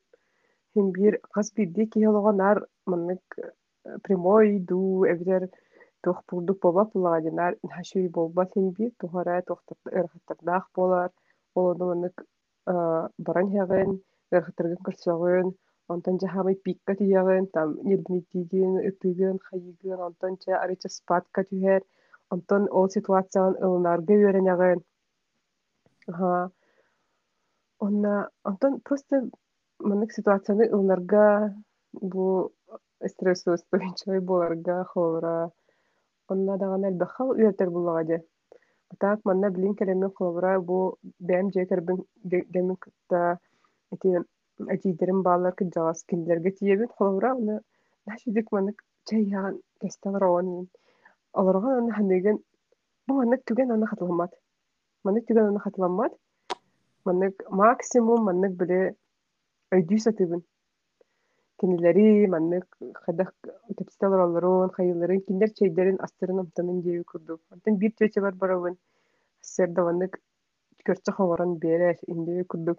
[0.75, 2.57] Хин бир хас бирди киһилоҕонар
[2.91, 5.43] маннык э, прямой ду эбитер
[6.03, 9.43] туох пулдук боба пулладинар хашуй болба хин бир тухара
[9.99, 11.11] ырахаттардаах болар
[11.55, 12.17] олону маннык
[12.73, 12.75] э,
[13.27, 13.91] баран хягын
[14.33, 15.49] ырахаттаргын кырсоҕун
[15.93, 21.83] онтон жахамый пикка тиягын там нирбинитигин ытыгын хайыгын онтон ча арыча спатка түһэр
[22.35, 24.79] онтон ол ситуацияган ылынарга үөрэнягын
[27.87, 29.15] онна онтон просто
[29.89, 31.55] маннык ситуацияны ылнарга
[31.93, 32.53] бу
[33.13, 35.51] стрессоустойчивый боларга холора
[36.29, 38.17] онна даган элбэхха үйэтер буллага де
[38.93, 43.39] атаак манна билин келемен холора бу бэм жекербин демин кытта
[43.93, 44.09] эти
[44.75, 47.61] этидерин баалар кыджагас кинилерге тиебин холора уна
[48.07, 50.69] нашидик маннык чайяган кесталар оонин
[51.33, 52.39] олоргон аны хамиген
[53.07, 54.33] бу маннык түген аны хатыламат
[55.05, 56.13] маннык түген аны хатыламат
[57.07, 58.81] маннык максимум маннык биле
[59.77, 60.43] өйдүү сатыбын
[61.61, 62.67] кинилери маннык
[63.05, 63.33] хадах
[63.79, 67.93] капиталар олорун хайыларын киндер чейдерин астырын ымтанын дии курдук антын бир
[68.27, 68.77] бар барабын
[69.41, 70.21] серда маннык
[70.87, 72.79] көрчө ховорон берер индии курдук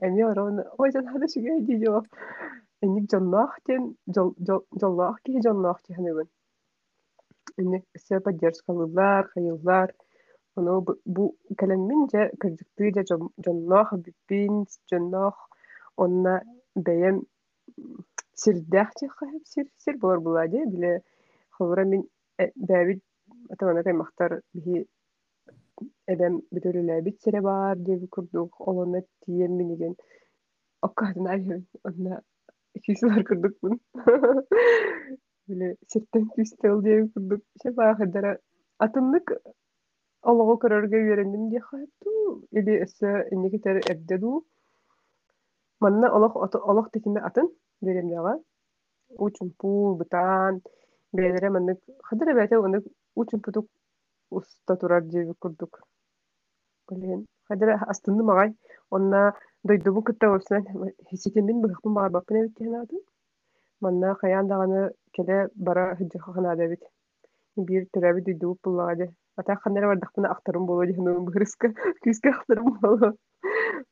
[0.00, 1.52] эми орон ой жан хада шуге
[2.82, 3.96] эник жоннох тен
[4.80, 5.78] жоллох ки жоннох
[10.58, 10.74] ону
[11.14, 11.24] бу
[11.60, 14.54] кэлэммин же кырдыктыы же жоннох биппин
[14.90, 15.36] жоннох
[16.04, 16.34] онна
[16.86, 17.16] бэйэм
[18.42, 20.92] сирдэх чехаһып сир сир болор булади биле
[21.56, 22.02] ховра мин
[22.70, 23.02] бэбит
[23.52, 24.86] атамана каймахтар биһи
[26.12, 29.94] эбэм бүтөрүлэбит сире бар диэби курдук олоно тием миниген
[30.86, 32.22] оккаатын айын онна
[32.84, 33.74] күүсүлар курдукпун
[35.48, 37.42] биле сиртен күүстел диэби курдук.
[37.62, 38.36] Се баахыдара.
[38.84, 39.32] Атымнык
[40.22, 42.10] олого көрөргө үйрендим диэхаыпту
[42.50, 44.44] или эссе инникитер эрдеду
[45.80, 47.48] Манна олох олох текиме атын
[47.80, 48.38] беремляга
[49.16, 50.60] учумпу бытан
[51.12, 51.78] бээлере маннык
[52.08, 53.66] хадыра бәте унык учумпутук
[54.30, 55.80] уста турар диэби курдук
[56.88, 58.54] Блин, хадыра астынны магай
[58.90, 60.64] онна дойдубун кытта болсунан
[61.10, 63.00] хиситемин быхпын баар баппын эбит тиһэн атын
[63.80, 66.82] манна хаян даганы келе бара хыджыха ханада бит
[67.56, 71.72] бир төрәби дойдубуп буллага де ата ханнара бардахпына актарым боло диһэн быхырыска
[72.02, 73.14] күүскэ актарым боло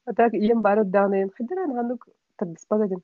[0.05, 2.07] атак ием бары дагнайын хайдара нанук
[2.39, 3.03] тардыспа дедим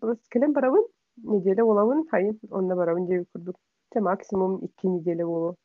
[0.00, 0.84] просто келем барабын
[1.16, 3.56] неделя болабын хайын онна барабын деп курдук.
[3.90, 5.56] Те максимум икки неделя болу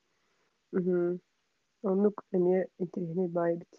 [1.84, 3.74] оннук эме интерегне бай бит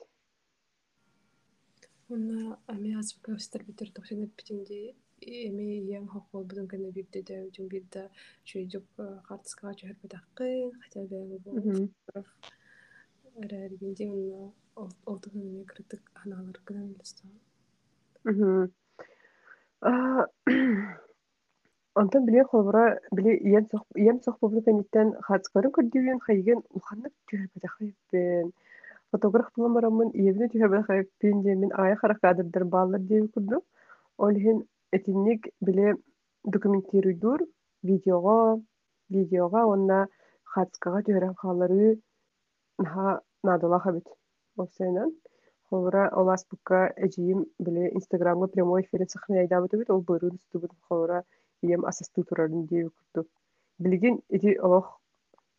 [2.08, 7.68] Онна ами азбука устар битер тохшанып битимди эми иен хокол бутун кана бирде да үтүн
[7.68, 8.02] бирде
[8.44, 8.86] чөйдүк
[9.28, 11.18] картыскага чөһөр бетаккын хотя бы
[13.44, 14.06] эрэригинде
[14.76, 17.30] онна олдугун эме кырдык анаалар гынан элестаа
[22.00, 27.14] Онтон биле холбура биле ием сох ием сох публика ниттен хацкарын көрдүгүн хайген уханнык
[27.76, 28.52] хайппен
[29.10, 30.48] фотограф буламарамын иебине
[31.42, 33.62] де мен ая хара кадрдар баалар деп курдум
[34.18, 34.58] олхин
[34.96, 35.94] этинник биле
[36.44, 37.44] документируйдур
[37.82, 38.60] видеого
[39.08, 39.98] видеога онна
[40.54, 41.88] хацкага түһөрөн хаалары
[42.78, 44.06] наха надалаха бит
[44.56, 45.10] Овсайнан.
[45.68, 51.24] Холора олас букка эжиим биле инстаграмга прямой эфирин сахна айдабыты бит ол бырын стубут холора
[51.62, 53.28] ием асасты турарын дии курдук
[53.78, 55.00] билигин ити олох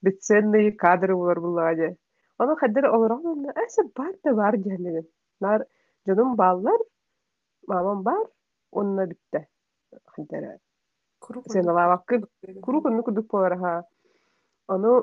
[0.02, 1.98] бесценные кадры булар булладе
[2.44, 5.06] Оны хәдер олорон әсә бар да бар диямен.
[5.42, 5.64] Нар
[6.06, 6.84] жонум баллар
[7.72, 8.26] мамам бар
[8.73, 9.47] онна битте.
[10.17, 10.59] Хәдер.
[11.53, 12.23] Сен алавакы
[12.63, 13.73] куру кунну кудук болар ха.
[14.69, 15.03] Аны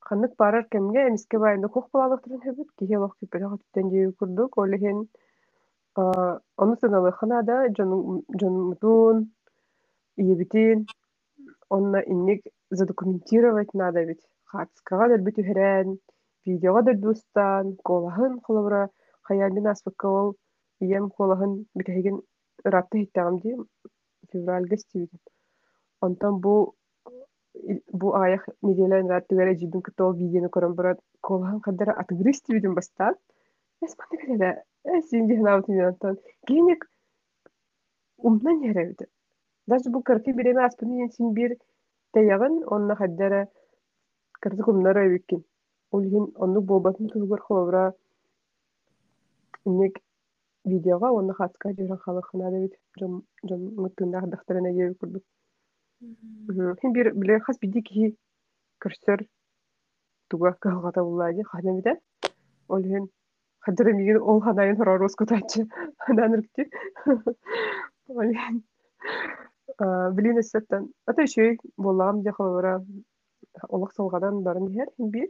[0.00, 4.58] ханнык барар кемге эмиске байында кох балалык турын хөбүт кихе лох кипеле хаттан дии курдук.
[4.58, 5.08] Олехен
[5.96, 9.30] оны сыналы ханада жонумутун
[10.16, 10.86] иебитин
[11.68, 15.98] онна инник задокументировать надо ведь хацкага да бит үһэрэн
[16.46, 18.90] видеога да дустан колаһын холобра
[19.22, 20.28] хаялин аспакка ол
[20.80, 22.16] ием колаһын битэһиген
[22.67, 23.55] ыратты хиттагам ди
[24.31, 25.23] февраль гостивит
[26.01, 26.53] онтон бу
[27.99, 33.15] бу аях неделя рат түгәрә жибин кытол видеоны көрөн барат колаһын кадара атыгрыс тибидин бастан
[33.83, 34.63] эс маны кадара
[34.97, 36.89] эс инди хнавт онтон генек
[38.17, 39.07] умнан ярабыды
[39.67, 41.57] даже бу кырты биреме аспын син бир
[42.13, 43.47] тэйягын онна хаддара
[44.41, 44.97] кырты кумнар
[45.91, 47.83] Ол иһин оннук буолбатын туһугар холобура
[50.65, 55.23] видеога уонна хаацка дьуран халыаххына да бит дьон мыттыыннаах дахтарына диэби курдук
[56.81, 58.07] хин бир биле хас бидди киһи
[58.83, 59.19] көрсөр
[60.29, 61.93] туга кыһалҕата буллаади хана бите
[62.67, 63.05] ол иһин
[63.65, 65.61] хадыра мигин ол ханайын хорорус кутачы.
[66.05, 66.63] Хананыркти
[68.19, 68.63] ол иһин
[70.15, 72.73] билин эссеттен ата үчүй буоллаҕам дия холобура
[73.69, 75.29] олох салгадан барын иһэр хин бир.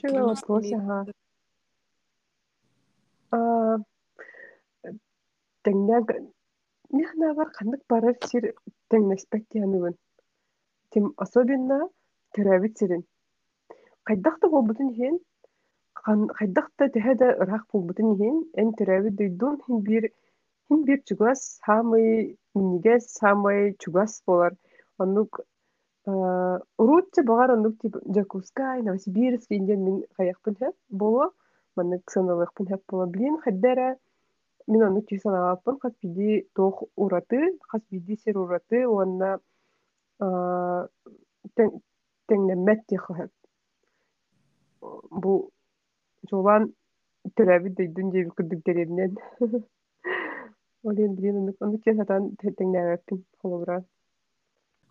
[0.00, 0.98] Чего вопрос, ага.
[5.66, 6.12] Теңнәг
[6.92, 8.52] мехна бар кандык барар сир
[8.94, 9.96] теңнеспет яныбын.
[10.90, 11.88] Тем особенно
[16.04, 20.08] хен хайдахта тэхэдэ ырах пулбутун иһин эн төрөбү дуйдун хин бир
[20.66, 22.38] хин бир чугас самый
[23.20, 24.52] самый чугас болар
[24.98, 25.40] оннук
[26.06, 31.30] урутча багар оннук тип Жакускай, Новосибирск инден мин хаяхпын хэп боло
[31.76, 33.96] маннык саналыхпын хэп боло билин хайдара
[34.66, 39.38] мин оннук чи саналаппын хас биди тох ураты хас биди сер ураты уонна
[42.28, 43.32] теңнеммет тихо хэп.
[45.10, 45.50] Бу
[46.30, 46.72] Жолан
[47.36, 48.62] төрәбит дөйдүн жеби кырдык
[50.84, 53.84] Олен блин, он он кен сатан теңнәгәппин холобра.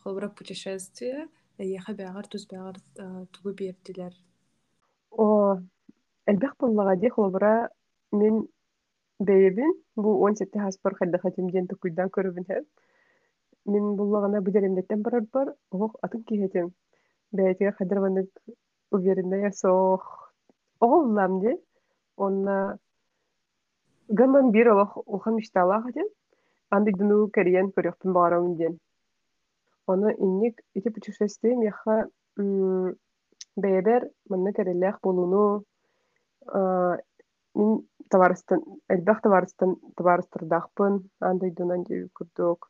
[0.04, 1.28] Холобра путешествие,
[1.58, 2.80] яха бәгәр туз бәгәр
[3.36, 4.16] тугы бердиләр.
[5.12, 5.58] О,
[6.26, 7.70] әлбәк буллага ди холобра
[8.12, 8.46] мен
[9.20, 12.66] бәйбин бу 17 хаспар хәлдә хатим ден тукуйдан көрүбүн.
[13.70, 16.74] Мен буллагана бу дәремдән барар бар, ох атын киһетем.
[17.32, 18.26] Бәйтегә хәдер ваны
[18.92, 20.34] уверенная сох
[20.80, 21.52] оҕоллам ди
[22.18, 22.58] онна
[24.10, 26.08] гаман бир олох ухан мишталаах ден
[26.76, 28.76] анды дуну кэриен көрөхпүн баарам диэн
[29.88, 32.08] ону инник ити путешествие мяха
[33.62, 35.64] бэйэбэр манна кэреллээх болуну
[37.58, 37.72] мин
[38.10, 38.60] табарыстан
[38.94, 42.70] элбэх табарыстан табарыстырдаахпын андай дунан диэби курдук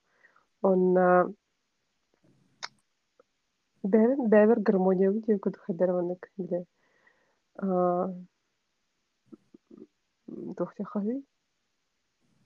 [0.61, 1.07] онна
[3.83, 6.65] бэйбэр бэйбэр гармониябы диэби курдук хайдар маннык биле
[10.57, 11.19] тухтяхаһый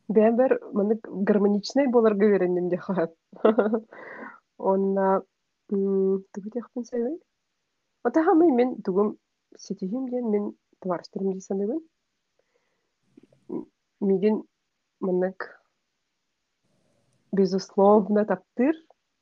[0.08, 2.80] бәбер мынык гармоничный боларга береннем де
[4.58, 5.22] онна
[6.32, 7.18] тугутяхпын сайбай
[8.04, 9.18] ота хамый мен тугум
[9.58, 10.44] сетихим ден мен
[10.82, 11.80] товарищарым ди саныбын
[14.02, 14.44] мигин
[15.00, 15.40] мынык
[17.32, 18.76] безусловно таптыр.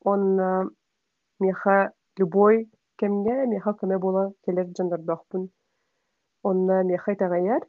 [0.04, 0.68] Онна
[1.40, 2.68] меха любой
[2.98, 5.48] кемге меха кеме бола келер жандардахпын
[6.42, 7.62] онна мехай тагаяр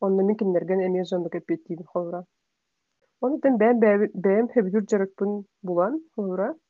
[0.00, 2.24] онна мин киннерген эмиэ жондук эппиеттиибин холура
[3.20, 3.76] онутен бэм
[4.24, 5.30] бэм хөбүтүр жарыкпын
[5.66, 6.60] булан холура аха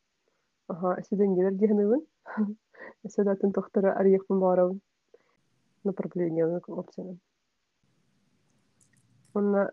[1.00, 2.02] эсиден гелер диһаныбын
[3.04, 4.80] эседатын тохтара арыйыкпын баарабын
[5.84, 7.18] направлениялы опцияны
[9.34, 9.70] онна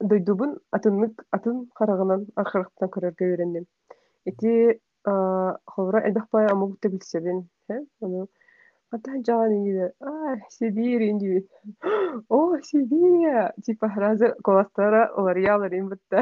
[0.00, 3.66] дойдубун атыннык атын карагынан архарыктан көрөргө үйрендим
[4.30, 7.48] ити холура элбэх бай амугутта билсебин
[8.00, 8.28] ону
[8.94, 11.04] Ата жаҕан иҥиилэр, а, Сибирь.
[12.28, 13.50] О, Сибирь!
[13.64, 16.20] Типа сразу колостара оларья оларыйын бытта.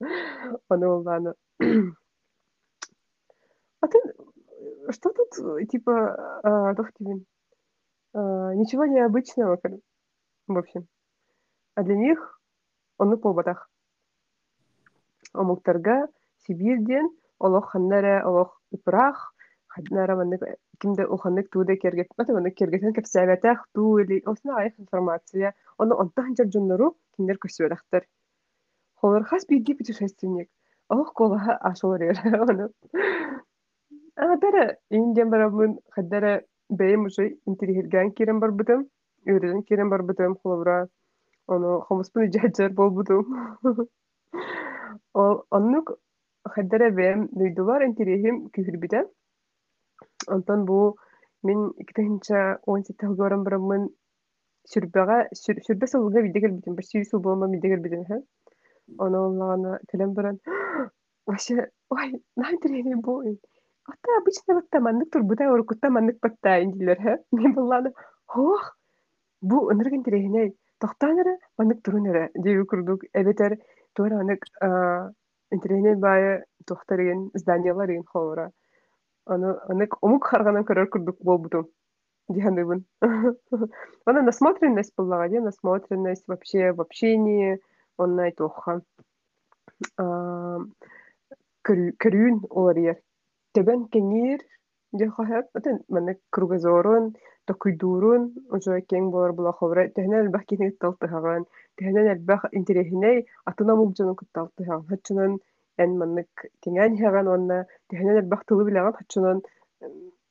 [0.68, 0.88] Ону
[3.80, 4.14] уллааны.
[4.14, 7.24] Атын, что тут, типа, а, тох тибин,
[8.14, 9.80] а, ничего необычного, кор-
[10.46, 10.86] в общем.
[11.74, 12.40] А для них
[12.98, 13.70] ону полбатах.
[15.32, 16.08] Омуктарга
[16.46, 19.34] Сибирьден олох ханнара, олох ыпырах,
[19.66, 20.42] ханнара маннык
[20.80, 25.54] кимде уханнык тууда кергет, ата маннык кергетен кепсәбәтәх туу или осна айх информация.
[25.76, 28.06] Ону онтан жаржуннору киндер көсүөләхтер.
[28.94, 30.48] Холор хас биги путешественник.
[30.88, 32.00] Ох колаха ашолар
[32.50, 32.70] Ону.
[34.20, 36.32] А дара индиан барабын хаддара
[36.78, 38.80] бәйем уже интерихирган кирен барбытым.
[39.32, 40.88] Үрден кирен барбытым холовра.
[41.46, 43.24] Ону хомуспун жаджар болбутум.
[45.14, 45.86] Ол оннук
[46.54, 49.04] хаддара бәйем дуйдулар интерихим күхүрбитэ.
[50.34, 50.96] Онтон бу
[51.46, 53.86] мен 2017 горон барабын
[54.72, 56.74] сүрбәгә сүрбә сылга бидегер битим.
[56.74, 58.02] Баш сүйсү болма бидегер битим.
[58.98, 60.40] Оны оллағана кэлэн баран.
[61.26, 63.22] Вообще, ой, найтырыны бу.
[63.88, 67.18] Ата обычно вот там аннык турбута уркутта маннык батта индилер, ха?
[67.32, 67.92] Мен булланы,
[68.26, 68.76] хох,
[69.40, 73.04] бу ыныргын тирехине тохтаныры маннык туруныры деби курдук.
[73.14, 73.58] Эбетер
[73.94, 74.44] туара анык
[75.50, 78.50] интерехине бая тохтарыгын зданияларын холора.
[79.26, 81.68] Аны анык омук харганан көрөр курдук болбутум.
[82.28, 82.84] Диханыбын.
[83.00, 87.58] Она насмотренность была, где насмотренность вообще в общении,
[87.96, 88.82] он на айтуха.
[91.64, 92.76] Көрүүн олар
[93.56, 94.44] Төбән кеңир
[95.00, 97.12] дехаһат, атын мене кругозорун,
[97.46, 101.46] токуйдурун, уже кең болар була ховра, элбах кини талтыган,
[101.80, 104.84] тәһнәл элбах интерехиней атына мулжун кытталтыган.
[104.90, 105.38] Хачунан
[105.78, 109.42] эн маннык кеңән хаган онна, тәһнәл элбах тылы билаган хачунан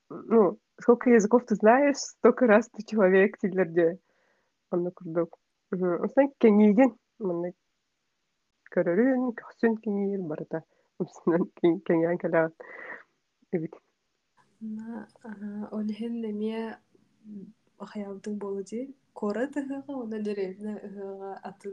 [0.09, 3.99] ну, сколько языков ты знаешь, столько раз ты человек тилерде.
[4.71, 5.37] Онна курдук.
[5.71, 7.55] Осан кеңиген маннык
[8.71, 10.63] көрөрүн, көсүн кеңир барыта.
[10.99, 11.47] Усынан
[11.87, 12.53] кеңән калаан.
[13.51, 13.75] Эбит.
[15.71, 16.79] Олиһин немия
[17.79, 18.95] хаялдың болу ди.
[19.13, 21.71] Кора тыһыга, уна деревна ыһыга атын.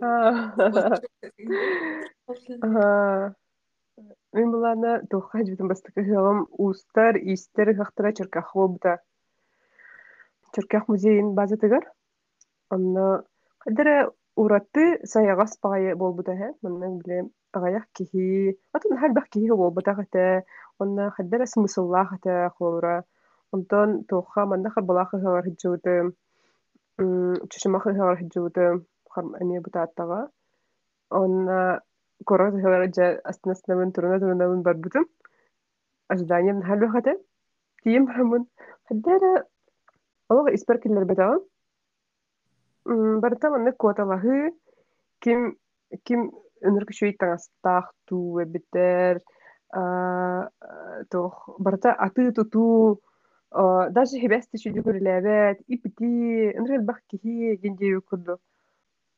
[4.35, 8.99] Мен булана тухка жибитин бастык ыһыгым устар, истер хахтара черках болбута.
[10.55, 11.85] Черках музейин базатыгар.
[12.71, 13.25] Онно
[13.59, 15.59] кадара ураты саягас
[17.55, 17.87] пагай болбута хэ.
[17.87, 18.59] Маннан биле агаях кихи.
[18.73, 20.43] Атын халбах кихи болбута хата.
[20.79, 23.05] Онна кадара смысылла хата хлора.
[23.53, 26.13] Онтон тухка манда харбалах ыһыгар хиджууты.
[27.51, 28.85] Чушымах ыһыгар хиджууты.
[29.11, 30.29] Харм ане бутааттага.
[31.11, 31.81] Онна
[32.27, 32.83] корот ыһыгар
[33.25, 35.05] астынасынабын туруна турунабын барбутум.
[36.09, 37.15] Ожиданием халбах хата.
[37.83, 38.47] Тием хамын.
[38.89, 39.45] Кадара
[40.29, 41.41] Олог испер киллер бетаган.
[42.85, 44.53] Барта манны квоталаһы
[45.21, 45.57] ким
[46.05, 46.33] ким
[46.66, 49.22] өнөр күчөй таңастаах туу битер
[51.14, 53.02] тох барта аты туту
[53.98, 56.10] даже хебести чүдү көрүлэбэт ипити
[56.60, 58.38] өнөр бах кихи генде курду.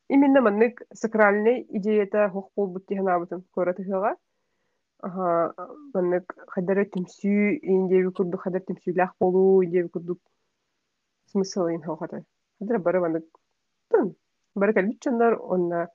[0.08, 4.16] Именно маннык сакральный идеята хох болбут тиханабытым көрөтыгага.
[5.02, 5.54] Ага,
[5.94, 10.20] маннык хадары тимсүү индеби курду хадар тимсүүлах болуу индеби курдук
[11.32, 12.22] смысл ин хохата.
[12.60, 13.24] Хадара бары маннык
[13.90, 14.14] тын.
[14.54, 15.88] Бары калбитчандар онна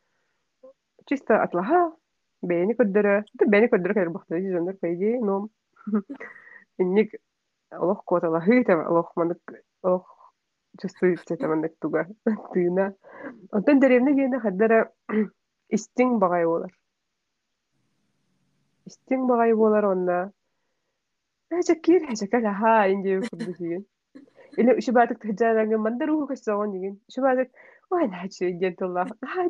[1.09, 1.91] Чисто атлаха
[2.43, 3.15] бэйни көрдөрө.
[3.47, 5.49] Бэйни көрдөрө бахта дизондар пейди, но
[6.79, 7.15] инник
[7.71, 9.41] олох коталаһы та олох маннык
[9.83, 10.07] олох
[10.81, 12.07] чувствует это маннык туга
[12.53, 12.95] тыына.
[13.53, 14.91] Онтон деревне гена хадара
[15.77, 16.73] истиң багай болар.
[18.87, 20.33] Истиң багай болар онна.
[21.51, 23.21] Эжекир, эжекер аха инде
[25.79, 27.01] мандару кайсаган деген.
[27.13, 27.51] Шубатык
[27.91, 28.09] ой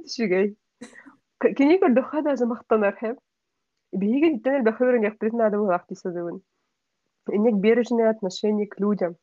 [0.07, 0.57] шугай.
[1.43, 3.17] Кини көрдө хада замахтанар хеп.
[3.93, 6.39] Биге диттен элбе хөрөн яктырын адам лахти садыбын.
[7.29, 9.17] Инек бережное отношение к людям.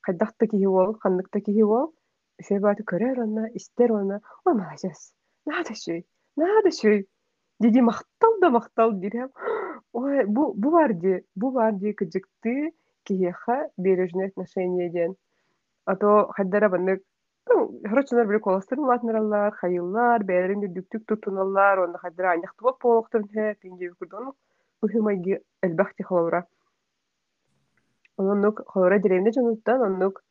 [0.00, 1.92] Хайдахта ки его, хандыкта ки его.
[2.46, 4.20] Шубаты көрөр онна, истер онна.
[4.44, 5.12] Ой, молодец.
[5.44, 6.06] Надо шуй.
[6.36, 7.08] Надо шуй.
[7.58, 9.30] Диди мактал да мактал дирем.
[9.92, 15.16] Ой, бу бу барди, бу барди кыжыкты киеха бережное отношение ден.
[15.84, 17.02] А то хаддара баннык
[17.46, 24.32] Хорочунар били колостарын латнараллар, хайыллар, бәлерин дүктүк тутуналлар, онда хаддара аньяхтыбап полоқтырын хэ, пинге күрдон,
[24.82, 26.46] ухимайги элбахти холора.
[28.18, 30.24] Оннук холора деревне жонуттан, оннук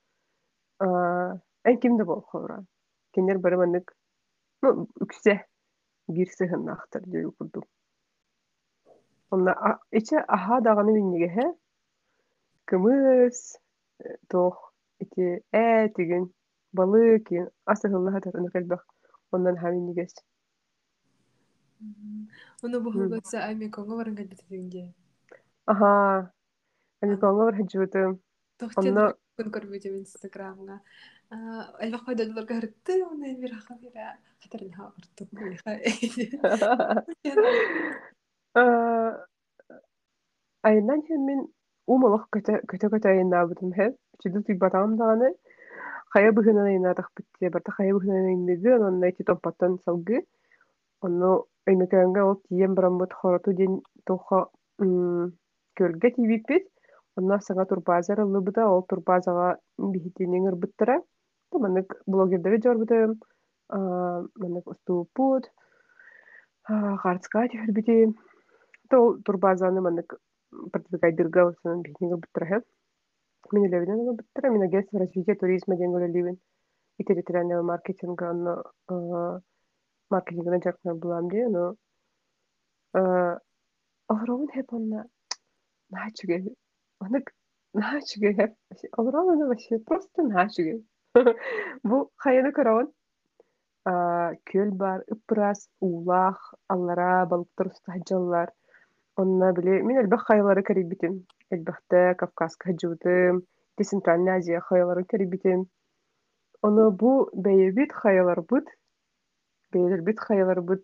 [0.81, 2.65] эн кимде бол холора.
[3.13, 3.95] Кенер бары маннык,
[4.61, 5.45] ну, үксе,
[6.07, 7.63] бир сыхыннахтар, деу күрдум.
[9.31, 11.53] Онна, иче аха дағаны миннеге хэ,
[16.76, 18.86] кымыз, тох, ити ээ тигин балык киин асыһыллаһатар өнөкэлбэх
[19.32, 20.14] оннан хаминнигес
[22.62, 24.94] Ону бухугатса ами конго баран кэлбитигинде.
[25.66, 26.32] аха
[27.02, 28.20] амикоңо бар хаджыбытым
[28.58, 30.80] Тохтен онно көн көрбүтүм инстаграмга.
[31.80, 35.28] Элбах пайдалылар гәртте, оны бир хаха бира хатарын ха ортук.
[40.62, 41.48] айынан мен
[41.86, 45.32] умалах көтө көтө айынаабытым хэ чүдү түйбатаам даганы
[46.15, 50.21] Хая быһынан айынаатах битте барта хая быһынан айынныгы онна ити томпаттан салгы.
[51.05, 51.31] Онно
[51.67, 54.39] өймөкөңгө ол тиен барамбыт хороту ден тухо
[54.79, 56.69] көлгө тибиппит
[57.17, 59.49] онна саҥа турбаазар ыллыбыта ол турбаазаҕа
[59.93, 60.95] биһитинин ырбыттара
[61.65, 63.19] манык блогердери дьорбутум
[64.43, 65.51] манык устууппут
[67.03, 68.15] харцка түһүрбүтим
[68.89, 70.15] тол турбаазаны манык
[70.71, 72.61] продвигайдырга сонун биһитин ырбыттара
[73.51, 76.37] Ырбыттара мен агентство развития туризма диэн үлэлибин
[76.97, 78.33] и территориального маркетинга
[80.95, 81.75] булам ди но
[88.37, 88.53] хеп
[89.47, 90.81] вообще просто наачуге
[91.83, 92.87] бу көрөбүн
[94.49, 97.67] көл бар ыппырас уулаах аллара балыктар
[99.17, 100.09] онна били мен
[100.63, 103.35] кэрибитим элбэхтэ кавказка хаджыбытым
[103.77, 105.59] ити центральная азия хайылары кэрибитим
[106.65, 107.11] ону бу
[107.43, 108.67] бэйэбит хайыларбыт
[109.71, 110.83] бэйэлэрбит хайыларбыт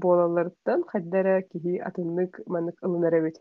[0.00, 3.36] буолалларыттан хайдара киһи атыннык манык ылынар эбит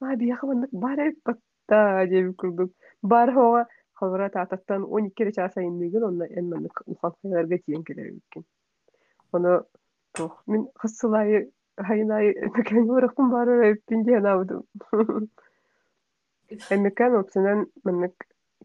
[0.00, 2.70] а биэха маннык бар эбит батта диэбит курдук.
[3.02, 3.62] Бар хоҕа
[3.98, 8.44] халбара таататтан он иккере чааса иннигин онна эн маннык ухан хайыларга тиен келеребиккин
[9.32, 9.52] ону
[10.14, 14.62] туох мин хассылайы хайынай эмекэн урахпын бары эппин диэн абыдым
[16.70, 18.14] эмекэн опсунан маннык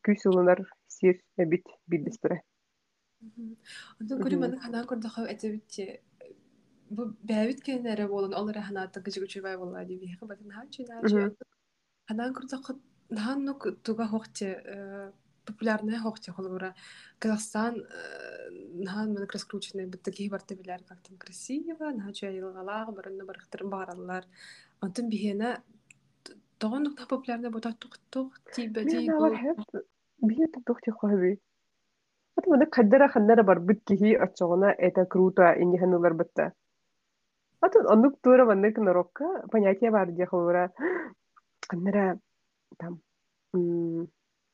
[0.05, 2.41] күс ылынар сир эбит билбистире
[3.99, 6.01] Онтон күрү маны ханаа көрдөхө этебитти
[6.89, 11.35] бу бэбит кенере болон олар ханаата гыжыгы чуйбай болла ди бихи батын хачы начы
[12.07, 12.79] ханаа көрдөхө
[13.09, 14.49] нахан нук туга хохте
[15.45, 16.75] популярная хохте холгура.
[17.19, 17.83] Казахстан
[18.73, 24.25] нахан маны раскрученный битте ки барты билер как там красиво начы айылгалаах барынна барыхтыр бараллар.
[24.81, 25.61] Онтон бихена
[26.59, 29.59] тогон нукта популярный бота тук тук тибе Мен алар хеп
[30.21, 31.39] бие тухти хойби.
[32.37, 36.51] Ат мана каддара ханнара барбыт кихи очогона это круто инни ханылар бытта.
[37.61, 40.71] Ат оннук тура маннык норокка понятие бар ди ховра.
[41.69, 42.19] Ханнара
[42.77, 42.99] там
[43.53, 44.07] м,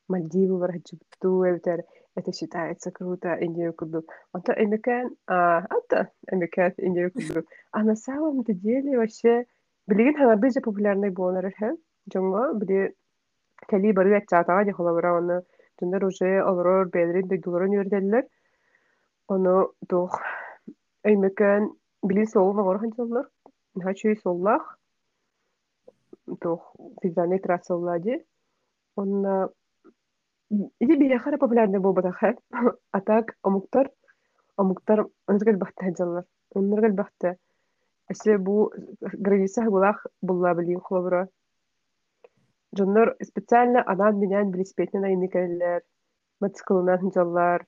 [0.09, 1.83] Мальдивы бар хаджибту эвтер
[2.15, 4.05] это считается круто Индию куду.
[4.33, 7.45] Ото эмекан а ата эмекан Индию куду.
[7.71, 9.45] А на самом-то деле вообще
[9.87, 11.77] билигин ханарды же популярный болнар хэ.
[12.13, 12.93] Жонго били
[13.67, 15.41] кали бары ачатага же холобра оны
[15.79, 18.25] Тундар уже олорор бәлерин дойдуларын үрдәлләр.
[19.31, 19.53] Оны
[19.87, 20.17] тух
[21.07, 21.69] әймәкән
[22.03, 23.29] били солны горхан чаллар.
[23.79, 24.75] Нахачы соллах.
[26.43, 28.19] Тух физане трасоллади.
[28.97, 29.23] Он
[30.51, 32.43] иди бия хара популярный бу бата хат.
[32.91, 33.89] Атак омуктар
[34.57, 36.25] омуктар оныргал бахта жаллар.
[36.55, 37.37] Оныргал бахта.
[38.11, 41.29] Әсе бу граница булах булла били хлобра.
[42.71, 45.81] Дьоннор специально анан менен велосипеднен айны кэллэр,
[46.39, 47.65] мотоциклынан хынжаллар.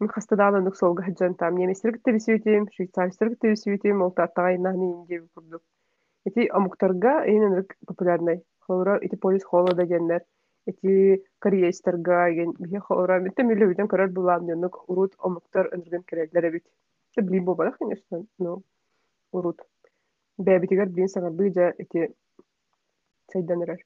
[0.00, 1.56] Мин хастадаан онук солга хаджан там.
[1.56, 5.62] Неместер гитте бисүйтим, швейцарстер гитте бисүйтим, ол тааттага айнахны инде курдук.
[6.26, 8.44] Эти омуктарга эйн онук популярный.
[8.58, 10.22] Холора эти полис холо да геннер.
[10.66, 16.66] Эти кореецтерга ген бихе холора митте миллион көрөр булам онук урут омуктар өнөргөн кереглер бит.
[17.16, 18.60] Блин бобала, конечно, но
[19.32, 19.62] урут.
[20.36, 22.12] Бәбитигер блин саңа быжа эти
[23.32, 23.78] сайданырар.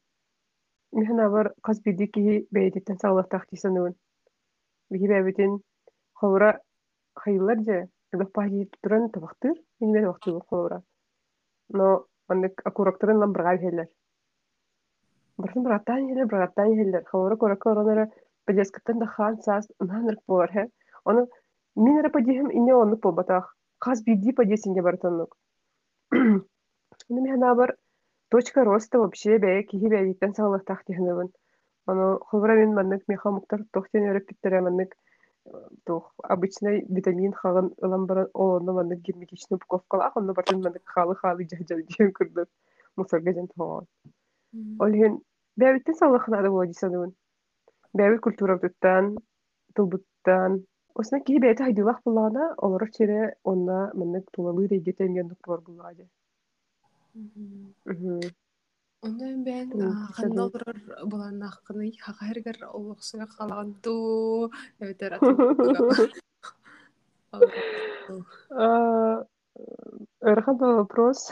[0.97, 3.93] Миһэн абар хас биди киһи бэйэтиттэн саҕалахтаах тиисаныбын.
[4.91, 5.51] Биһи бэбитин
[6.19, 6.49] холура
[7.21, 7.77] хайыллар дьэ,
[8.13, 10.77] ыгах паһии тутуран табахтыр, миниме табахтыр холура.
[11.77, 11.87] Но
[12.31, 13.89] оннык акурактарын ламбыргаа биһэллэр.
[15.41, 17.03] Барсын быраттаан иһэлэр, быраттаан иһэллэр.
[17.11, 18.05] Холура курака оронара
[18.45, 20.63] бэлескаттан да хаан саас ынаанырык болар хэ.
[21.09, 21.21] Оны
[21.83, 23.55] мин эре падиһим ине оннук болбатаах.
[23.83, 25.31] Хас биди падиесинге бартаннук.
[27.09, 27.69] Оны миһэн абар
[28.29, 31.29] Точка роста вообще бәйе киһи бәйиттен сагалыктах тиһинебин.
[31.87, 34.95] Ону хобра мен маннык меха муктар тохтен өрөп питтере маннык
[35.85, 41.47] тох обычный витамин хагын ылан баран олону маннык герметичный упаковкалах, онно бартын маннык халы халы
[41.51, 42.49] жахжал диен курдук.
[42.97, 43.85] Мусорга жан тоон.
[44.79, 45.19] Олхен
[45.57, 47.11] бәйиттен сагалыхна да боди саныбын.
[47.93, 49.17] Бәйи культура туттан,
[49.75, 50.63] тулбуттан,
[51.01, 53.21] Осна киһи бәйте хайдылах буллагана, олорор чере
[53.51, 56.05] онна маннык тулалый рейгетен яннык бар буллагаде.
[59.04, 59.68] Онда бен
[60.16, 60.78] ханна олорор
[61.10, 63.94] буланнахкыны хахаргар олохсуга халаганду
[64.80, 65.80] эбетер атымга
[70.20, 71.30] Эрхан вопрос.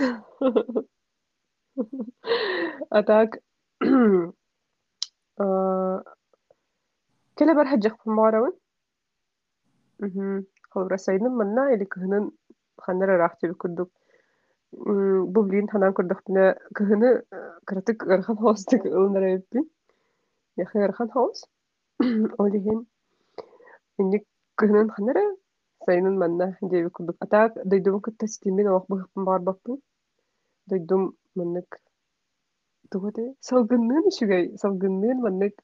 [2.91, 3.39] А так,
[7.37, 8.53] келе бар хаджак маарабын?
[10.71, 12.31] Холбра сайным манна или кыһынын
[12.79, 13.91] ханнара рахчы күрдүк.
[14.73, 16.45] Бу блин ханан күрдүк бина
[16.79, 17.11] кыһыны
[17.71, 19.65] кыратык ырхан хостык ылнара эппин.
[20.57, 21.49] Яхы ырхан хост.
[22.43, 22.87] Олиһин
[23.99, 24.25] инник
[24.59, 25.25] кыһынын ханнара
[25.87, 27.17] сайнын манна диэби күрдүк.
[27.21, 29.81] Атаак дойдум кытта стимин олох быһыппын бар баппын.
[30.67, 31.03] Дойдум
[31.37, 31.81] маннык
[32.91, 35.55] тугаты салгыннын үчүгэй салгыннын маннык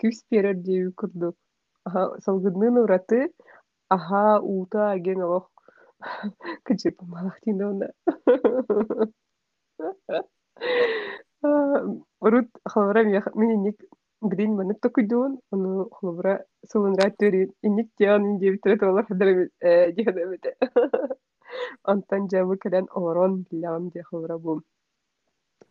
[0.00, 1.36] күс берер диэби күрдүк.
[1.86, 3.20] Аха салгыннын ураты
[3.88, 5.48] аха уута аген олох
[6.66, 7.88] кыжып малахтин онда.
[12.20, 13.78] Урут халара мен инник
[14.22, 17.52] грин маннык токуйдуун, ону холобра сылынра төрүн.
[17.62, 19.48] Инник тиан инде битерет олар хадар
[19.96, 20.50] диһанабыта.
[21.82, 24.62] Антан жабы кэлэн олорон билям де холобра бу.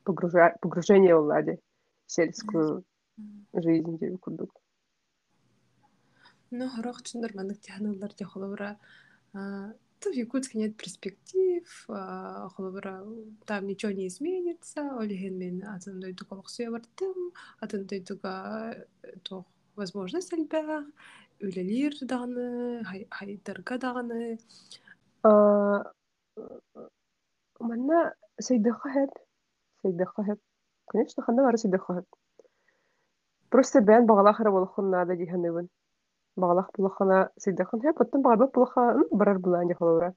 [0.04, 1.60] Погружение в ладе
[2.08, 2.84] сельскую
[3.54, 4.52] жизнь деп курдук.
[6.52, 8.78] Ну, хорох чындар маннык тиһаналлар де холобра
[10.00, 13.06] то в Якутске нет перспектив, холобра
[13.46, 18.88] там ничего не изменится, олиген мен атын дойдуга лохсуя бардым, атын дойдуга
[19.24, 19.46] то
[19.76, 20.86] возможность элбэх,
[21.40, 24.40] үлелир даганы, хайдарга даганы.
[27.60, 29.12] Манна сайдыха хэп,
[29.82, 30.40] сайдыха хэп.
[30.88, 32.06] Конечно, ханда бары сайдыха хэп.
[33.50, 35.70] Просто бән бағалахара болохын нада диханыбын.
[36.40, 40.14] Бағалах булахана сайдыхан хэп, оттан бағалбак булаха барар булан дихалаура.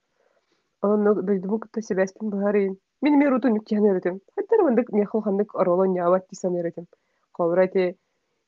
[0.82, 2.76] Онно дойдубу кытта себәспин бахарин.
[3.02, 4.20] Мен ми руту нүк тихан өретем.
[4.36, 6.86] Хаттар мандык нехыл хандык оролон яват дисан өретем.
[7.32, 7.94] Холура те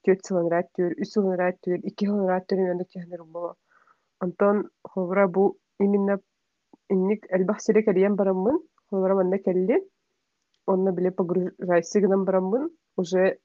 [0.07, 3.55] төт сылынрат төр, үс сылынрат төр, икки сылынрат төр мендик тихан өрем боло.
[4.20, 6.18] Антон холура бу именно
[6.89, 8.61] инник элбах сирек элиен бараммын.
[8.91, 9.81] Холура манда келли.
[10.66, 12.70] Онно биле погружайсы гынан бараммын.
[12.97, 13.39] Уже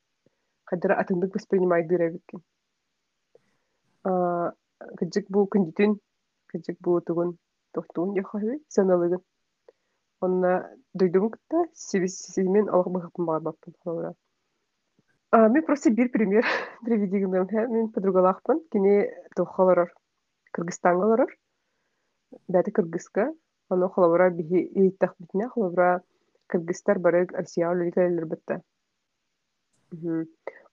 [0.65, 2.43] кадыра атындык воспринимай дырабиккин.
[4.03, 5.97] Кыджык бу күндүтүн,
[6.51, 7.37] кыджык бу тугун
[7.73, 9.21] тохтуун яхахы саналыгын.
[10.21, 10.53] Онна
[10.93, 14.13] дойдум кытта сибисимен алах бахыпын бар баппын холура.
[15.31, 16.45] Мен просто бир пример
[16.85, 18.61] приведигим мен подругалахпын.
[18.71, 19.93] Кини тохаларар
[20.51, 21.31] Кыргызстанга ларар.
[22.47, 23.33] Дәти Кыргызга.
[23.69, 26.01] Оно холовра бихи ииттах битне холовра
[26.47, 28.61] Кыргызстар барыг Россия үлелер битте.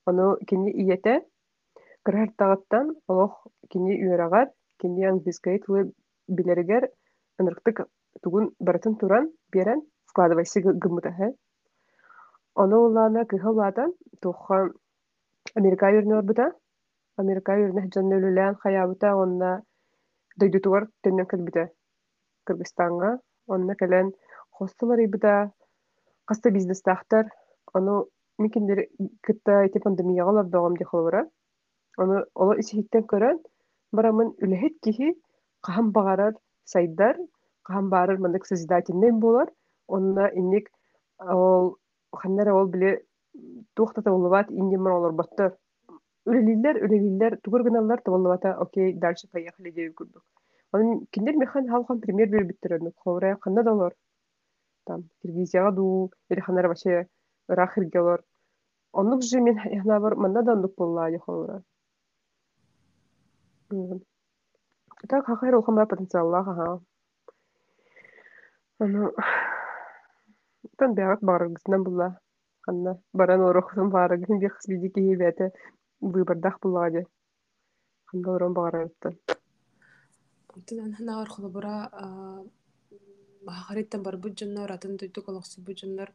[0.07, 0.71] Оно кини
[2.07, 5.93] иете кырартагыттан олох кини үерагат кини английская тылы
[6.29, 6.91] билергер
[7.39, 7.87] ынырыктык
[8.23, 11.33] тугун баратын туран берен складывайсы гымыта хэ.
[12.55, 13.87] Оно улана кыхалата
[14.23, 14.71] туха
[15.55, 16.53] Америка юрнор бута.
[17.17, 19.63] Америка юрнах жанны үлелән хаябыта онна
[20.39, 21.73] дойдутугар теннен кэлбите
[22.45, 23.19] Кыргызстанга.
[23.49, 24.13] Онна кэлен
[24.51, 25.53] хостелар ибыта
[26.25, 27.27] каста бизнес тахтар.
[27.73, 28.07] Оно
[28.39, 28.87] микиндер
[29.23, 31.29] кытта эти пандемияга лардагам ди холора.
[31.97, 33.39] Оно ола исихиттен көрөн
[33.93, 35.15] барамын үлехет кихи
[35.61, 36.35] кахам багарар
[36.65, 37.17] сайдар
[37.63, 39.49] кахам барыр мандык созидательный болар.
[39.89, 40.71] Онна инник
[41.19, 41.77] ол
[42.13, 43.03] ханнара ол биле
[43.75, 45.57] тухтата улыбат индимар олар баттар.
[46.27, 50.25] Үлелилер, үлелилер, тугур табаллабата, окей, дальше поехали деп күрдүк.
[50.73, 53.95] Онын киндер механ халхан пример берип биттерен, ховра канда долар.
[54.85, 57.07] Там Киргизияга ду, или ханара вообще
[57.49, 58.25] рахирге олар.
[58.93, 61.63] Оннук же мен бар манда да ондук болла ховра.
[65.10, 66.80] Так хахайр ол хамра потенциалла ха.
[68.80, 69.12] Аны
[70.78, 72.20] тан бягат барыгысынан булла.
[72.62, 75.52] Ханна баран орохтун барыгын бир хисбиди киебете
[76.02, 77.06] выбордах булла ди.
[78.06, 79.18] Ханда орон багарытты.
[80.68, 81.90] Тынан ханагар холобура
[83.46, 86.10] бахариттан бар бу жоннор атын дойдук олоксу бу жоннор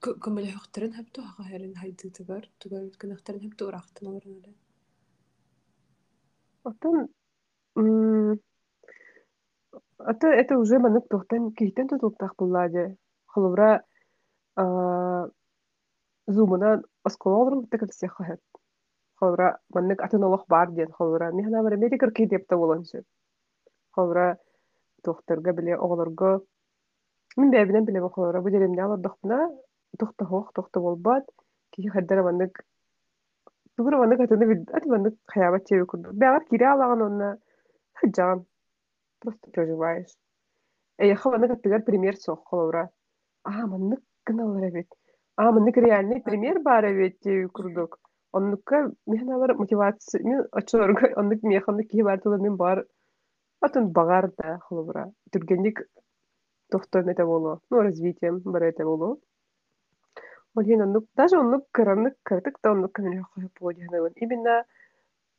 [0.00, 4.54] көмөлө хөктөрөн хапту хахарин хайдытыгар тугар кынахтарын хапту урактын олорун эле.
[6.65, 7.09] Оттан
[9.97, 12.95] Ата это уже манык тохтан киһитен тутултах буллади.
[13.25, 13.83] Холовра
[16.27, 18.41] зумына осколорун текер сехахет.
[19.15, 21.31] Холовра манык атын бар диен холовра.
[21.31, 23.03] Михна бар медикер ки деп та болончу.
[23.91, 24.37] Холовра
[25.03, 26.41] тохтарга биле оголорго
[27.37, 29.49] Мин бәбинен биле холовра бу жеремне алар дохпна
[29.99, 31.25] тохта хох тохта болбат.
[31.71, 32.65] Ки хаддара манык
[33.77, 36.11] Тугура манык атыны бит ат манык хаябат чебе курду.
[36.13, 37.37] Бәгар кире алаган онна
[37.93, 38.45] хаджан.
[39.19, 40.13] Просто проживаешь.
[40.97, 42.89] Э, я хаванык аттыгар пример сох холовра.
[43.43, 44.89] А, манык гыналар эбит
[45.35, 47.99] а мынык реальный пример бар эбит дии курдук
[48.31, 51.41] оннукка мен алар мотивация мен очорго оннук
[52.03, 52.85] бар тула мен бар
[53.61, 55.85] атын багар да холобура түргенник
[56.71, 59.19] эте болу ну развитием бар болу
[60.55, 63.57] Олин оннук даже оннук кыраннык кырдык да оннук кыны хойып
[64.23, 64.65] именно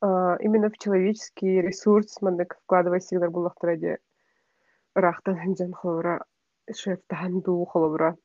[0.01, 3.29] а, именно в человеческий ресурс мандык вкладывать всегда
[4.95, 6.25] рахтан хинжан холора
[6.75, 8.17] шеф тахан ду холобра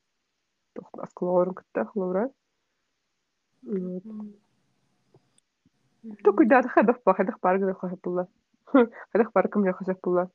[0.98, 2.30] асклорун кытта холобра
[6.24, 8.26] то куйдады хадах па хадах парга хойып булла
[8.64, 10.28] хадах парга мне хойып булла